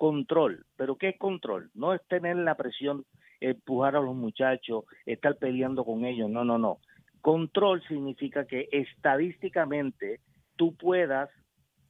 Control. 0.04 0.66
¿Pero 0.76 0.98
qué 0.98 1.08
es 1.08 1.18
control? 1.18 1.72
No 1.76 1.94
es 1.94 2.06
tener 2.10 2.36
la 2.36 2.56
presión, 2.56 3.06
empujar 3.40 3.96
a 3.96 4.02
los 4.02 4.14
muchachos, 4.14 4.84
estar 5.06 5.38
peleando 5.38 5.86
con 5.86 6.04
ellos. 6.04 6.30
No, 6.30 6.44
no, 6.44 6.58
no. 6.58 6.80
Control 7.22 7.82
significa 7.88 8.46
que 8.46 8.68
estadísticamente 8.74 10.20
tú 10.58 10.76
puedas 10.76 11.30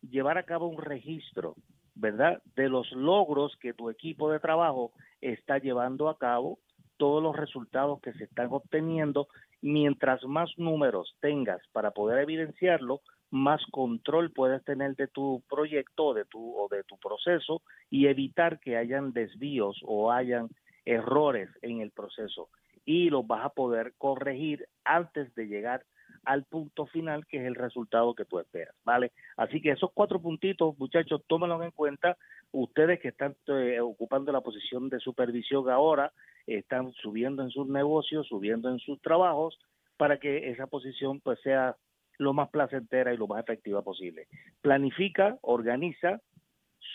llevar 0.07 0.37
a 0.37 0.43
cabo 0.43 0.67
un 0.67 0.79
registro, 0.79 1.55
¿verdad? 1.95 2.39
De 2.55 2.69
los 2.69 2.91
logros 2.91 3.57
que 3.59 3.73
tu 3.73 3.89
equipo 3.89 4.29
de 4.29 4.39
trabajo 4.39 4.91
está 5.19 5.57
llevando 5.57 6.07
a 6.07 6.19
cabo, 6.19 6.59
todos 6.97 7.23
los 7.23 7.35
resultados 7.35 7.99
que 7.99 8.13
se 8.13 8.25
están 8.25 8.49
obteniendo 8.51 9.27
mientras 9.63 10.23
más 10.25 10.51
números 10.57 11.17
tengas 11.19 11.61
para 11.71 11.89
poder 11.89 12.19
evidenciarlo, 12.19 13.01
más 13.33 13.65
control 13.71 14.31
puedes 14.31 14.63
tener 14.63 14.95
de 14.95 15.07
tu 15.07 15.41
proyecto 15.49 16.13
de 16.13 16.23
tu, 16.25 16.55
o 16.55 16.67
de 16.69 16.83
tu 16.83 16.97
proceso 16.99 17.63
y 17.89 18.05
evitar 18.05 18.59
que 18.59 18.77
hayan 18.77 19.11
desvíos 19.11 19.81
o 19.83 20.11
hayan 20.11 20.49
errores 20.85 21.49
en 21.63 21.81
el 21.81 21.89
proceso 21.89 22.49
y 22.85 23.09
los 23.09 23.25
vas 23.25 23.43
a 23.43 23.49
poder 23.49 23.93
corregir 23.97 24.67
antes 24.83 25.33
de 25.33 25.47
llegar 25.47 25.83
al 26.25 26.43
punto 26.43 26.85
final 26.85 27.25
que 27.25 27.37
es 27.37 27.45
el 27.45 27.55
resultado 27.55 28.13
que 28.13 28.25
tú 28.25 28.37
esperas, 28.37 28.75
¿vale? 28.85 29.11
Así 29.35 29.59
que 29.61 29.71
esos 29.71 29.89
cuatro 29.95 30.21
puntitos, 30.21 30.77
muchachos, 30.77 31.23
tómenlos 31.27 31.63
en 31.63 31.71
cuenta. 31.71 32.17
Ustedes 32.51 32.99
que 32.99 33.07
están 33.07 33.35
eh, 33.47 33.79
ocupando 33.81 34.31
la 34.31 34.41
posición 34.41 34.89
de 34.89 34.99
supervisión 34.99 35.69
ahora, 35.71 36.13
están 36.45 36.93
subiendo 36.93 37.41
en 37.41 37.49
sus 37.49 37.67
negocios, 37.67 38.27
subiendo 38.27 38.69
en 38.69 38.77
sus 38.77 39.01
trabajos, 39.01 39.57
para 39.97 40.19
que 40.19 40.51
esa 40.51 40.67
posición 40.67 41.19
pues 41.19 41.39
sea 41.41 41.75
lo 42.17 42.33
más 42.33 42.49
placentera 42.49 43.13
y 43.13 43.17
lo 43.17 43.27
más 43.27 43.41
efectiva 43.43 43.81
posible. 43.81 44.27
Planifica, 44.61 45.37
organiza, 45.41 46.21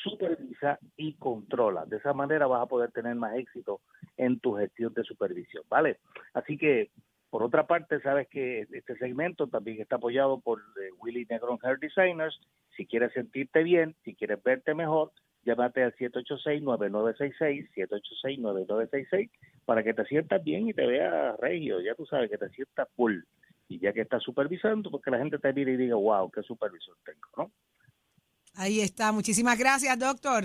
supervisa 0.03 0.79
y 0.97 1.15
controla. 1.15 1.85
De 1.87 1.97
esa 1.97 2.13
manera 2.13 2.47
vas 2.47 2.63
a 2.63 2.67
poder 2.67 2.93
tener 2.93 3.15
más 3.15 3.35
éxito 3.37 3.81
en 4.17 4.39
tu 4.41 4.55
gestión 4.55 4.93
de 4.95 5.05
supervisión, 5.05 5.65
¿vale? 5.69 5.99
Así 6.35 6.57
que, 6.57 6.91
por 7.31 7.43
otra 7.43 7.67
parte, 7.67 8.01
sabes 8.01 8.29
que 8.29 8.67
este 8.73 8.97
segmento 8.97 9.49
también 9.49 9.81
está 9.81 9.97
apoyado 9.97 10.41
por 10.41 10.61
eh, 10.61 10.91
Willy 10.99 11.27
Negron 11.29 11.59
Hair 11.63 11.79
Designers. 11.79 12.41
Si 12.77 12.87
quieres 12.87 13.13
sentirte 13.13 13.63
bien, 13.63 13.97
si 14.05 14.15
quieres 14.15 14.43
verte 14.43 14.75
mejor, 14.75 15.13
llámate 15.45 15.83
al 15.83 15.95
786-9966, 15.97 17.69
786-9966, 18.25 19.31
para 19.65 19.83
que 19.83 19.95
te 19.95 20.05
sientas 20.07 20.43
bien 20.43 20.69
y 20.69 20.75
te 20.75 20.87
veas 20.87 21.39
regio, 21.39 21.81
ya 21.81 21.95
tú 21.95 22.07
sabes 22.07 22.31
que 22.31 22.39
te 22.39 22.49
sientas 22.51 22.89
full. 22.97 23.21
Y 23.69 23.81
ya 23.81 23.93
que 23.93 24.01
estás 24.01 24.23
supervisando, 24.23 24.91
porque 24.91 25.11
la 25.11 25.19
gente 25.19 25.39
te 25.39 25.53
mire 25.53 25.75
y 25.75 25.77
diga, 25.77 25.97
wow, 25.97 26.31
qué 26.31 26.43
supervisor 26.43 26.97
tengo, 27.05 27.29
¿no? 27.37 27.53
Ahí 28.55 28.81
está, 28.81 29.13
muchísimas 29.13 29.59
gracias, 29.59 29.99
doctor. 29.99 30.45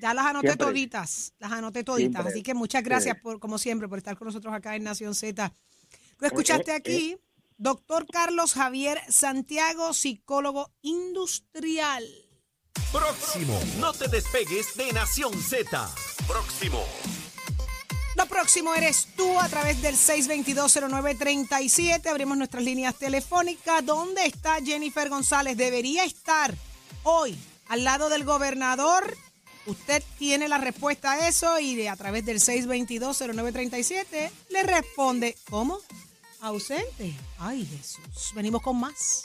Ya 0.00 0.14
las 0.14 0.24
anoté 0.24 0.56
toditas, 0.56 1.34
las 1.38 1.52
anoté 1.52 1.84
toditas. 1.84 2.24
Así 2.26 2.42
que 2.42 2.54
muchas 2.54 2.82
gracias, 2.82 3.18
por 3.20 3.38
como 3.38 3.58
siempre, 3.58 3.88
por 3.88 3.98
estar 3.98 4.16
con 4.16 4.26
nosotros 4.26 4.54
acá 4.54 4.74
en 4.74 4.84
Nación 4.84 5.14
Z. 5.14 5.54
Lo 6.18 6.26
escuchaste 6.26 6.70
eh, 6.70 6.74
eh, 6.74 6.76
aquí, 6.76 7.10
eh. 7.12 7.20
doctor 7.58 8.06
Carlos 8.10 8.54
Javier 8.54 8.98
Santiago, 9.08 9.92
psicólogo 9.92 10.72
industrial. 10.80 12.04
Próximo. 12.92 13.58
No 13.78 13.92
te 13.92 14.08
despegues 14.08 14.74
de 14.76 14.92
Nación 14.92 15.34
Z. 15.34 15.88
Próximo. 16.26 16.82
Próximo 18.30 18.74
eres 18.74 19.08
tú 19.16 19.38
a 19.40 19.48
través 19.48 19.82
del 19.82 19.96
6220937. 19.96 22.06
Abrimos 22.06 22.38
nuestras 22.38 22.62
líneas 22.62 22.94
telefónicas. 22.94 23.84
¿Dónde 23.84 24.24
está 24.24 24.62
Jennifer 24.64 25.08
González? 25.08 25.56
Debería 25.56 26.04
estar 26.04 26.54
hoy 27.02 27.36
al 27.68 27.82
lado 27.82 28.08
del 28.08 28.22
gobernador. 28.24 29.16
Usted 29.66 30.04
tiene 30.16 30.46
la 30.48 30.58
respuesta 30.58 31.10
a 31.12 31.26
eso 31.28 31.58
y 31.58 31.88
a 31.88 31.96
través 31.96 32.24
del 32.24 32.38
6220937 32.38 34.30
le 34.48 34.62
responde, 34.62 35.36
¿cómo? 35.50 35.80
Ausente. 36.40 37.16
Ay, 37.38 37.66
Jesús. 37.66 38.30
Venimos 38.34 38.62
con 38.62 38.78
más. 38.78 39.24